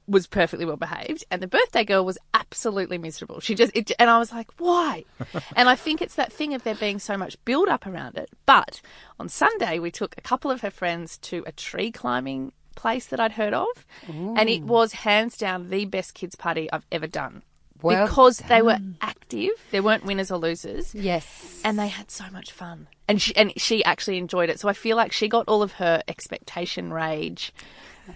was 0.07 0.27
perfectly 0.27 0.65
well 0.65 0.77
behaved, 0.77 1.25
and 1.31 1.41
the 1.41 1.47
birthday 1.47 1.85
girl 1.85 2.05
was 2.05 2.19
absolutely 2.35 2.99
miserable. 2.99 3.41
She 3.41 3.55
just, 3.55 3.75
it, 3.75 3.93
and 3.99 4.11
I 4.11 4.19
was 4.19 4.33
like, 4.33 4.51
why? 4.59 5.05
and 5.57 5.69
I 5.69 5.77
think 5.77 6.03
it's 6.03 6.17
that 6.17 6.33
thing 6.33 6.55
of 6.55 6.65
there 6.65 6.75
being 6.75 6.99
so 6.99 7.17
much 7.17 7.43
build 7.45 7.69
up 7.69 7.87
around 7.87 8.17
it. 8.17 8.31
But 8.47 8.81
on 9.19 9.29
Sunday, 9.29 9.79
we 9.79 9.91
took 9.91 10.15
a 10.19 10.21
couple 10.21 10.51
of 10.51 10.61
her 10.61 10.71
friends 10.71 11.19
to 11.19 11.45
a 11.47 11.53
tree 11.53 11.91
climbing 11.91 12.53
place 12.75 13.07
that 13.07 13.21
I'd 13.21 13.33
heard 13.33 13.55
of, 13.55 13.87
and 14.09 14.49
it 14.49 14.63
was 14.63 14.93
hands 14.93 15.37
down 15.37 15.71
the 15.71 15.85
best 15.85 16.15
kids' 16.15 16.35
party 16.35 16.71
I've 16.73 16.87
ever 16.91 17.07
done. 17.07 17.43
Well 17.83 18.07
because 18.07 18.39
they 18.39 18.63
were 18.63 18.79
active, 19.01 19.51
there 19.71 19.83
weren't 19.83 20.05
winners 20.05 20.31
or 20.31 20.39
losers. 20.39 20.95
Yes. 20.95 21.61
And 21.65 21.79
they 21.79 21.89
had 21.89 22.11
so 22.11 22.25
much 22.33 22.53
fun. 22.53 22.89
And 23.09 23.21
she, 23.21 23.35
and 23.37 23.53
she 23.61 23.85
actually 23.85 24.19
enjoyed 24.19 24.49
it. 24.51 24.61
So 24.61 24.69
I 24.69 24.73
feel 24.73 24.97
like 24.97 25.13
she 25.13 25.29
got 25.29 25.47
all 25.49 25.63
of 25.63 25.73
her 25.73 26.03
expectation 26.09 26.93
rage 26.93 27.53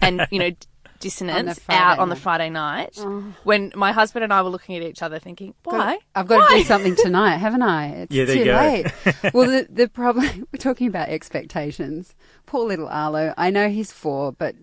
and, 0.01 0.25
you 0.31 0.39
know, 0.39 0.51
dissonance 0.99 1.59
Friday 1.59 1.79
out 1.79 1.99
on 1.99 2.09
the. 2.09 2.15
Friday 2.15 2.49
night 2.49 2.95
Oh. 2.97 3.23
when 3.43 3.71
my 3.75 3.91
husband 3.91 4.23
and 4.23 4.33
I 4.33 4.41
were 4.41 4.49
looking 4.49 4.75
at 4.75 4.81
each 4.81 5.03
other 5.03 5.19
thinking, 5.19 5.53
why? 5.63 5.99
I've 6.15 6.25
got 6.27 6.39
Why? 6.39 6.47
to 6.49 6.55
do 6.57 6.63
something 6.63 6.95
tonight, 6.95 7.37
haven't 7.37 7.61
I? 7.61 7.87
It's 8.09 8.15
Yeah, 8.15 8.25
there 8.25 8.35
too 8.35 8.39
you 8.39 8.45
go. 8.45 8.57
late. 8.57 9.33
well, 9.35 9.47
the, 9.47 9.67
the 9.69 9.87
problem, 9.87 10.47
we're 10.51 10.57
talking 10.57 10.87
about 10.87 11.09
expectations. 11.09 12.15
Poor 12.47 12.65
little 12.67 12.87
Arlo. 12.87 13.33
I 13.37 13.51
know 13.51 13.69
he's 13.69 13.91
four, 13.91 14.31
but 14.31 14.55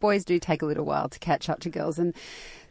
boys 0.00 0.24
do 0.24 0.38
take 0.40 0.60
a 0.62 0.66
little 0.66 0.84
while 0.84 1.08
to 1.08 1.18
catch 1.20 1.48
up 1.48 1.60
to 1.60 1.70
girls. 1.70 2.00
And 2.00 2.14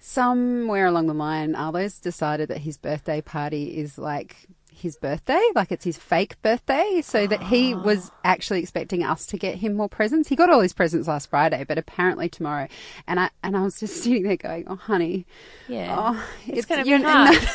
somewhere 0.05 0.85
along 0.85 1.07
the 1.07 1.13
line, 1.13 1.55
Arlo's 1.55 1.99
decided 1.99 2.49
that 2.49 2.59
his 2.59 2.77
birthday 2.77 3.21
party 3.21 3.77
is 3.77 3.97
like 3.97 4.47
his 4.71 4.97
birthday, 4.97 5.41
like 5.55 5.71
it's 5.71 5.83
his 5.83 5.97
fake 5.97 6.39
birthday, 6.43 7.01
so 7.03 7.25
that 7.25 7.41
he 7.41 7.73
ah. 7.73 7.81
was 7.81 8.11
actually 8.23 8.59
expecting 8.59 9.03
us 9.03 9.25
to 9.25 9.37
get 9.37 9.55
him 9.55 9.73
more 9.73 9.89
presents. 9.89 10.29
He 10.29 10.35
got 10.35 10.49
all 10.51 10.59
his 10.61 10.73
presents 10.73 11.07
last 11.07 11.29
Friday, 11.29 11.63
but 11.67 11.79
apparently 11.79 12.29
tomorrow. 12.29 12.67
And 13.07 13.19
I 13.19 13.29
and 13.41 13.57
I 13.57 13.63
was 13.63 13.79
just 13.79 13.97
sitting 14.03 14.23
there 14.23 14.37
going, 14.37 14.65
"Oh, 14.67 14.75
honey, 14.75 15.25
Yeah. 15.67 15.95
oh, 15.97 16.27
It's 16.45 16.67
gonna 16.67 16.83
be 16.83 16.91
hard. 17.01 17.35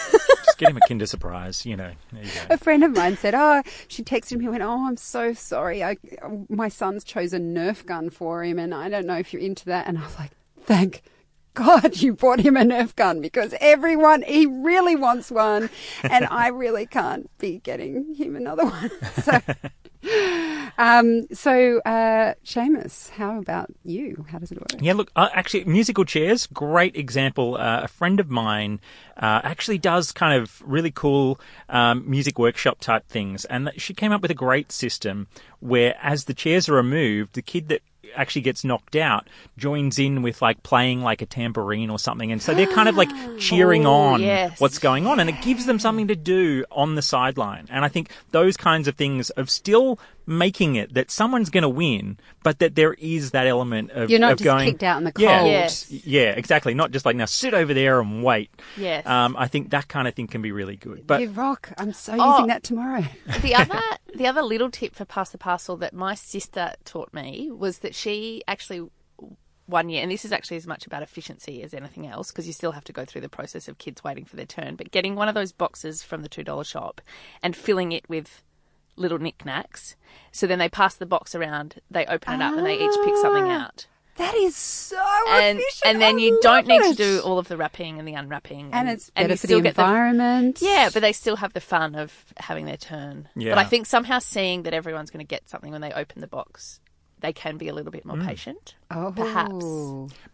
Just 0.44 0.58
get 0.58 0.70
him 0.70 0.76
a 0.76 0.88
Kinder 0.88 1.06
Surprise, 1.06 1.64
you 1.64 1.76
know. 1.76 1.92
There 2.12 2.24
you 2.24 2.30
go. 2.34 2.54
a 2.54 2.58
friend 2.58 2.82
of 2.82 2.96
mine 2.96 3.16
said, 3.16 3.34
"Oh, 3.36 3.62
she 3.86 4.02
texted 4.02 4.38
me 4.38 4.46
and 4.46 4.52
went, 4.52 4.64
oh, 4.64 4.86
I'm 4.88 4.96
so 4.96 5.34
sorry. 5.34 5.84
I, 5.84 5.96
my 6.48 6.68
son's 6.68 7.04
chose 7.04 7.32
a 7.32 7.38
Nerf 7.38 7.86
gun 7.86 8.10
for 8.10 8.42
him, 8.42 8.58
and 8.58 8.74
I 8.74 8.88
don't 8.88 9.06
know 9.06 9.16
if 9.16 9.32
you're 9.32 9.42
into 9.42 9.66
that." 9.66 9.86
And 9.86 9.98
I 9.98 10.02
was 10.02 10.18
like, 10.18 10.32
"Thank 10.62 11.02
God 11.54 11.96
you 12.00 12.14
bought 12.14 12.40
him 12.40 12.56
a 12.56 12.62
Nerf 12.62 12.94
gun 12.96 13.20
because 13.20 13.54
everyone 13.60 14.22
he 14.22 14.46
really 14.46 14.96
wants 14.96 15.30
one, 15.30 15.70
and 16.02 16.26
I 16.30 16.48
really 16.62 16.86
can't 16.86 17.30
be 17.38 17.58
getting 17.58 18.14
him 18.14 18.36
another 18.36 18.64
one." 18.64 18.90
So, 20.10 20.70
um, 20.78 21.26
so 21.32 21.80
uh, 21.80 22.34
Seamus, 22.44 23.10
how 23.10 23.38
about 23.38 23.70
you? 23.84 24.24
How 24.30 24.38
does 24.38 24.50
it 24.50 24.58
work? 24.58 24.80
Yeah, 24.80 24.94
look, 24.94 25.10
uh, 25.14 25.28
actually, 25.34 25.64
musical 25.64 26.06
chairs, 26.06 26.46
great 26.46 26.96
example. 26.96 27.56
Uh, 27.56 27.82
a 27.82 27.88
friend 27.88 28.18
of 28.18 28.30
mine 28.30 28.80
uh, 29.18 29.40
actually 29.44 29.76
does 29.76 30.10
kind 30.10 30.40
of 30.40 30.62
really 30.64 30.90
cool 30.90 31.38
um, 31.68 32.08
music 32.08 32.38
workshop 32.38 32.80
type 32.80 33.06
things, 33.08 33.44
and 33.44 33.70
she 33.76 33.92
came 33.92 34.10
up 34.10 34.22
with 34.22 34.30
a 34.30 34.34
great 34.34 34.72
system 34.72 35.28
where, 35.58 35.94
as 36.00 36.24
the 36.24 36.34
chairs 36.34 36.68
are 36.68 36.74
removed, 36.74 37.34
the 37.34 37.42
kid 37.42 37.68
that 37.68 37.82
actually 38.14 38.42
gets 38.42 38.64
knocked 38.64 38.96
out 38.96 39.28
joins 39.56 39.98
in 39.98 40.22
with 40.22 40.40
like 40.42 40.62
playing 40.62 41.02
like 41.02 41.22
a 41.22 41.26
tambourine 41.26 41.90
or 41.90 41.98
something. 41.98 42.32
And 42.32 42.40
so 42.42 42.54
they're 42.54 42.66
kind 42.66 42.88
of 42.88 42.96
like 42.96 43.10
cheering 43.38 43.86
Oh, 43.86 43.92
on 43.92 44.22
yes. 44.22 44.60
what's 44.60 44.78
going 44.78 45.06
on. 45.06 45.20
And 45.20 45.28
it 45.30 45.40
gives 45.42 45.66
them 45.66 45.78
something 45.78 46.08
to 46.08 46.16
do 46.16 46.64
on 46.70 46.94
the 46.94 47.02
sideline. 47.02 47.66
And 47.70 47.84
i 47.84 47.88
think 47.88 48.10
those 48.30 48.56
kinds 48.56 48.88
of 48.88 48.96
things 48.96 49.30
of 49.30 49.50
still 49.50 49.98
making 50.30 50.76
it 50.76 50.94
that 50.94 51.10
someone's 51.10 51.50
going 51.50 51.62
to 51.62 51.68
win 51.68 52.16
but 52.42 52.58
that 52.60 52.76
there 52.76 52.94
is 52.94 53.32
that 53.32 53.46
element 53.46 53.90
of, 53.90 54.08
You're 54.10 54.20
not 54.20 54.32
of 54.32 54.38
just 54.38 54.44
going 54.44 54.70
kicked 54.70 54.82
out 54.82 54.98
in 54.98 55.04
the 55.04 55.12
yeah, 55.18 55.38
cold. 55.40 55.50
Yes. 55.50 55.90
yeah 55.90 56.30
exactly 56.30 56.72
not 56.72 56.92
just 56.92 57.04
like 57.04 57.16
now 57.16 57.24
sit 57.26 57.52
over 57.52 57.74
there 57.74 58.00
and 58.00 58.22
wait 58.22 58.50
Yes. 58.76 59.04
um, 59.06 59.34
i 59.38 59.48
think 59.48 59.70
that 59.70 59.88
kind 59.88 60.06
of 60.08 60.14
thing 60.14 60.28
can 60.28 60.40
be 60.40 60.52
really 60.52 60.76
good 60.76 61.06
but 61.06 61.20
you 61.20 61.30
rock. 61.30 61.72
I'm 61.76 61.92
so 61.92 62.16
Oh. 62.18 62.30
using 62.32 62.46
that 62.46 62.62
tomorrow. 62.62 63.04
the 63.42 63.54
other 63.54 63.80
the 64.14 64.26
other 64.26 64.42
little 64.42 64.70
tip 64.70 64.94
for 64.94 65.04
pass 65.04 65.30
the 65.30 65.38
parcel 65.38 65.76
that 65.78 65.92
my 65.92 66.14
sister 66.14 66.74
taught 66.84 67.12
me 67.12 67.50
was 67.50 67.78
that 67.80 67.94
she 67.94 68.42
actually 68.46 68.88
one 69.66 69.88
year 69.88 70.02
and 70.02 70.10
this 70.10 70.24
is 70.24 70.32
actually 70.32 70.56
as 70.56 70.66
much 70.66 70.84
about 70.86 71.00
efficiency 71.02 71.62
as 71.62 71.72
anything 71.74 72.04
else 72.06 72.32
because 72.32 72.46
you 72.46 72.52
still 72.52 72.72
have 72.72 72.82
to 72.84 72.92
go 72.92 73.04
through 73.04 73.20
the 73.20 73.28
process 73.28 73.68
of 73.68 73.78
kids 73.78 74.02
waiting 74.02 74.24
for 74.24 74.34
their 74.34 74.44
turn 74.46 74.74
but 74.74 74.90
getting 74.90 75.14
one 75.14 75.28
of 75.28 75.34
those 75.34 75.52
boxes 75.52 76.02
from 76.02 76.22
the 76.22 76.28
$2 76.28 76.64
shop 76.66 77.00
and 77.42 77.54
filling 77.54 77.92
it 77.92 78.08
with 78.08 78.42
little 79.00 79.18
knickknacks 79.18 79.96
so 80.30 80.46
then 80.46 80.58
they 80.58 80.68
pass 80.68 80.94
the 80.94 81.06
box 81.06 81.34
around 81.34 81.80
they 81.90 82.04
open 82.06 82.34
it 82.34 82.42
up 82.42 82.56
and 82.56 82.66
they 82.66 82.74
each 82.74 82.94
pick 83.04 83.16
something 83.16 83.44
ah, 83.50 83.64
out 83.64 83.86
That 84.16 84.34
is 84.34 84.54
so 84.54 85.00
and 85.28 85.58
efficient. 85.58 85.82
and 85.86 86.00
then 86.00 86.16
I 86.16 86.18
you 86.18 86.38
don't 86.42 86.68
love 86.68 86.82
need 86.82 86.90
to 86.90 86.94
do 86.94 87.20
all 87.20 87.38
of 87.38 87.48
the 87.48 87.56
wrapping 87.56 87.98
and 87.98 88.06
the 88.06 88.14
unwrapping 88.14 88.70
And 88.72 88.88
it's 88.88 89.10
and 89.16 89.24
better 89.24 89.32
you 89.32 89.36
for 89.38 89.46
still 89.46 89.58
the 89.58 89.62
get 89.64 89.76
the 89.76 89.82
environment. 89.82 90.58
yeah, 90.60 90.90
but 90.92 91.00
they 91.00 91.12
still 91.12 91.36
have 91.36 91.52
the 91.54 91.60
fun 91.60 91.94
of 91.94 92.12
having 92.36 92.66
their 92.66 92.76
turn. 92.76 93.28
Yeah. 93.34 93.54
But 93.54 93.58
I 93.58 93.64
think 93.64 93.86
somehow 93.86 94.18
seeing 94.18 94.64
that 94.64 94.74
everyone's 94.74 95.10
going 95.10 95.24
to 95.24 95.28
get 95.28 95.48
something 95.48 95.72
when 95.72 95.80
they 95.80 95.92
open 95.92 96.20
the 96.20 96.26
box, 96.26 96.80
they 97.20 97.32
can 97.32 97.56
be 97.56 97.68
a 97.68 97.74
little 97.74 97.92
bit 97.92 98.04
more 98.04 98.16
mm. 98.16 98.26
patient. 98.26 98.74
Oh, 98.90 99.12
Perhaps. 99.14 99.64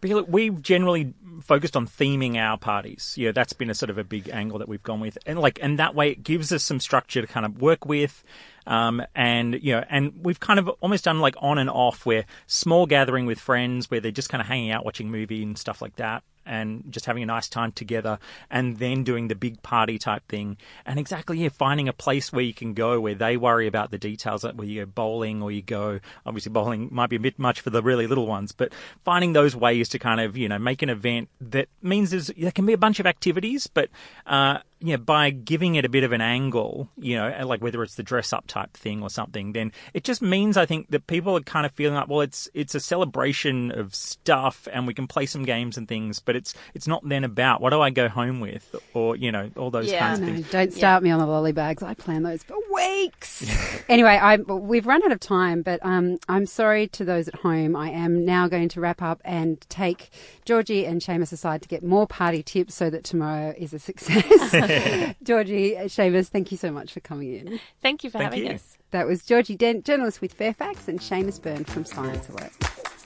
But 0.01 0.09
look, 0.09 0.27
we've 0.29 0.61
generally 0.61 1.13
focused 1.41 1.75
on 1.75 1.87
theming 1.87 2.35
our 2.37 2.57
parties. 2.57 3.13
Yeah, 3.17 3.31
that's 3.31 3.53
been 3.53 3.69
a 3.69 3.75
sort 3.75 3.89
of 3.89 3.97
a 3.97 4.03
big 4.03 4.29
angle 4.29 4.59
that 4.59 4.67
we've 4.69 4.83
gone 4.83 4.99
with, 4.99 5.17
and 5.25 5.39
like, 5.39 5.59
and 5.61 5.79
that 5.79 5.95
way 5.95 6.11
it 6.11 6.23
gives 6.23 6.51
us 6.51 6.63
some 6.63 6.79
structure 6.79 7.21
to 7.21 7.27
kind 7.27 7.45
of 7.45 7.61
work 7.61 7.85
with. 7.85 8.23
Um, 8.67 9.01
and 9.15 9.57
you 9.63 9.73
know, 9.73 9.83
and 9.89 10.13
we've 10.23 10.39
kind 10.39 10.59
of 10.59 10.67
almost 10.81 11.05
done 11.05 11.19
like 11.21 11.35
on 11.39 11.57
and 11.57 11.69
off, 11.69 12.05
where 12.05 12.25
small 12.45 12.85
gathering 12.85 13.25
with 13.25 13.39
friends, 13.39 13.89
where 13.89 14.01
they're 14.01 14.11
just 14.11 14.29
kind 14.29 14.41
of 14.41 14.47
hanging 14.47 14.71
out, 14.71 14.85
watching 14.85 15.09
movie 15.09 15.41
and 15.41 15.57
stuff 15.57 15.81
like 15.81 15.95
that, 15.95 16.21
and 16.45 16.83
just 16.89 17.05
having 17.05 17.23
a 17.23 17.25
nice 17.25 17.47
time 17.47 17.71
together, 17.71 18.19
and 18.51 18.77
then 18.77 19.05
doing 19.05 19.29
the 19.29 19.35
big 19.35 19.63
party 19.63 19.97
type 19.97 20.27
thing. 20.27 20.57
And 20.85 20.99
exactly, 20.99 21.37
yeah, 21.37 21.49
finding 21.49 21.87
a 21.87 21.93
place 21.93 22.33
where 22.33 22.43
you 22.43 22.53
can 22.53 22.73
go 22.73 22.99
where 22.99 23.15
they 23.15 23.37
worry 23.37 23.67
about 23.67 23.89
the 23.89 23.97
details, 23.97 24.43
like 24.43 24.55
where 24.55 24.67
you 24.67 24.85
go 24.85 24.91
bowling 24.93 25.41
or 25.41 25.49
you 25.49 25.61
go. 25.61 26.01
Obviously, 26.25 26.51
bowling 26.51 26.89
might 26.91 27.09
be 27.09 27.15
a 27.15 27.21
bit 27.21 27.39
much 27.39 27.61
for 27.61 27.69
the 27.69 27.81
really 27.81 28.05
little 28.05 28.27
ones, 28.27 28.51
but 28.51 28.73
finding 29.05 29.31
those 29.31 29.55
ways 29.55 29.87
to 29.89 29.99
kind 29.99 30.19
of 30.19 30.35
you 30.35 30.49
know 30.49 30.59
make 30.59 30.81
an 30.81 30.89
event 30.89 31.29
that 31.39 31.69
means 31.81 32.11
there's 32.11 32.27
there 32.37 32.51
can 32.51 32.65
be 32.65 32.73
a 32.73 32.77
bunch 32.77 32.99
of 32.99 33.05
activities, 33.05 33.65
but 33.67 33.89
uh, 34.25 34.57
you 34.79 34.95
know, 34.95 34.97
by 35.03 35.29
giving 35.31 35.75
it 35.75 35.85
a 35.85 35.89
bit 35.89 36.03
of 36.03 36.11
an 36.11 36.21
angle, 36.21 36.89
you 36.97 37.15
know, 37.15 37.45
like 37.45 37.61
whether 37.61 37.81
it's 37.83 37.95
the 37.95 38.03
dress 38.03 38.31
up 38.31 38.45
type 38.47 38.73
thing 38.77 39.01
or 39.01 39.09
something, 39.09 39.53
then 39.53 39.71
it 39.93 40.03
just 40.03 40.21
means 40.21 40.55
I 40.57 40.65
think 40.65 40.89
that 40.91 41.07
people 41.07 41.35
are 41.35 41.41
kind 41.41 41.65
of 41.65 41.71
feeling 41.71 41.95
like, 41.95 42.07
well, 42.07 42.21
it's 42.21 42.49
it's 42.53 42.75
a 42.75 42.79
celebration 42.79 43.71
of 43.71 43.95
stuff, 43.95 44.67
and 44.71 44.85
we 44.85 44.93
can 44.93 45.07
play 45.07 45.25
some 45.25 45.43
games 45.43 45.77
and 45.77 45.87
things, 45.87 46.19
but 46.19 46.35
it's 46.35 46.53
it's 46.73 46.87
not 46.87 47.07
then 47.07 47.23
about 47.23 47.61
what 47.61 47.71
do 47.71 47.81
I 47.81 47.89
go 47.89 48.07
home 48.07 48.39
with, 48.39 48.75
or 48.93 49.15
you 49.15 49.31
know, 49.31 49.49
all 49.57 49.71
those 49.71 49.91
Yeah, 49.91 49.99
kinds 49.99 50.19
I 50.19 50.21
of 50.23 50.27
know. 50.27 50.35
things. 50.35 50.49
Don't 50.51 50.73
start 50.73 51.03
me 51.03 51.09
on 51.11 51.19
the 51.19 51.25
lolly 51.25 51.51
bags. 51.53 51.81
I 51.81 51.93
plan 51.95 52.23
those 52.23 52.43
for 52.43 52.55
weeks. 52.73 53.45
anyway, 53.89 54.19
I, 54.21 54.35
we've 54.37 54.85
run 54.85 55.03
out 55.03 55.11
of 55.11 55.19
time, 55.19 55.61
but 55.63 55.79
um, 55.83 56.17
I'm 56.29 56.45
sorry 56.45 56.87
to 56.89 57.03
those 57.05 57.27
at 57.27 57.35
home. 57.35 57.75
I 57.75 57.89
am 57.89 58.25
now 58.25 58.47
going 58.47 58.69
to 58.69 58.81
wrap 58.81 59.01
up 59.01 59.21
and 59.25 59.59
take 59.69 60.09
Georgie 60.45 60.85
and 60.85 61.01
Seamus 61.01 61.31
aside 61.31 61.61
to 61.63 61.67
get 61.67 61.83
more 61.83 62.05
party 62.07 62.43
tips 62.43 62.75
so 62.75 62.89
that 62.89 63.03
tomorrow 63.03 63.53
is 63.57 63.73
a 63.73 63.79
success. 63.79 64.23
Georgie, 65.23 65.77
uh, 65.77 65.83
Seamus, 65.83 66.27
thank 66.27 66.51
you 66.51 66.57
so 66.57 66.71
much 66.71 66.93
for 66.93 66.99
coming 66.99 67.33
in. 67.33 67.59
Thank 67.81 68.03
you 68.03 68.09
for 68.09 68.19
having 68.19 68.49
us. 68.51 68.77
That 68.91 69.07
was 69.07 69.23
Georgie 69.25 69.55
Dent, 69.55 69.85
journalist 69.85 70.21
with 70.21 70.33
Fairfax, 70.33 70.87
and 70.87 70.99
Seamus 70.99 71.41
Byrne 71.41 71.65
from 71.65 71.85
Science 71.85 72.29
Alert. 72.29 72.51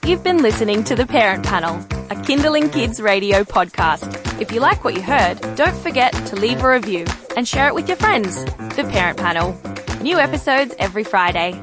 You've 0.04 0.24
been 0.24 0.42
listening 0.42 0.82
to 0.84 0.96
The 0.96 1.06
Parent 1.06 1.44
Panel, 1.44 1.76
a 2.10 2.16
Kinderling 2.16 2.72
Kids 2.72 3.00
radio 3.00 3.44
podcast. 3.44 4.40
If 4.40 4.50
you 4.50 4.60
like 4.60 4.82
what 4.84 4.94
you 4.94 5.02
heard, 5.02 5.40
don't 5.54 5.76
forget 5.76 6.12
to 6.26 6.36
leave 6.36 6.62
a 6.62 6.70
review 6.70 7.04
and 7.36 7.46
share 7.46 7.68
it 7.68 7.74
with 7.74 7.86
your 7.86 7.96
friends. 7.96 8.44
The 8.74 8.88
Parent 8.90 9.18
Panel. 9.18 9.56
New 10.02 10.18
episodes 10.18 10.74
every 10.80 11.04
Friday. 11.04 11.60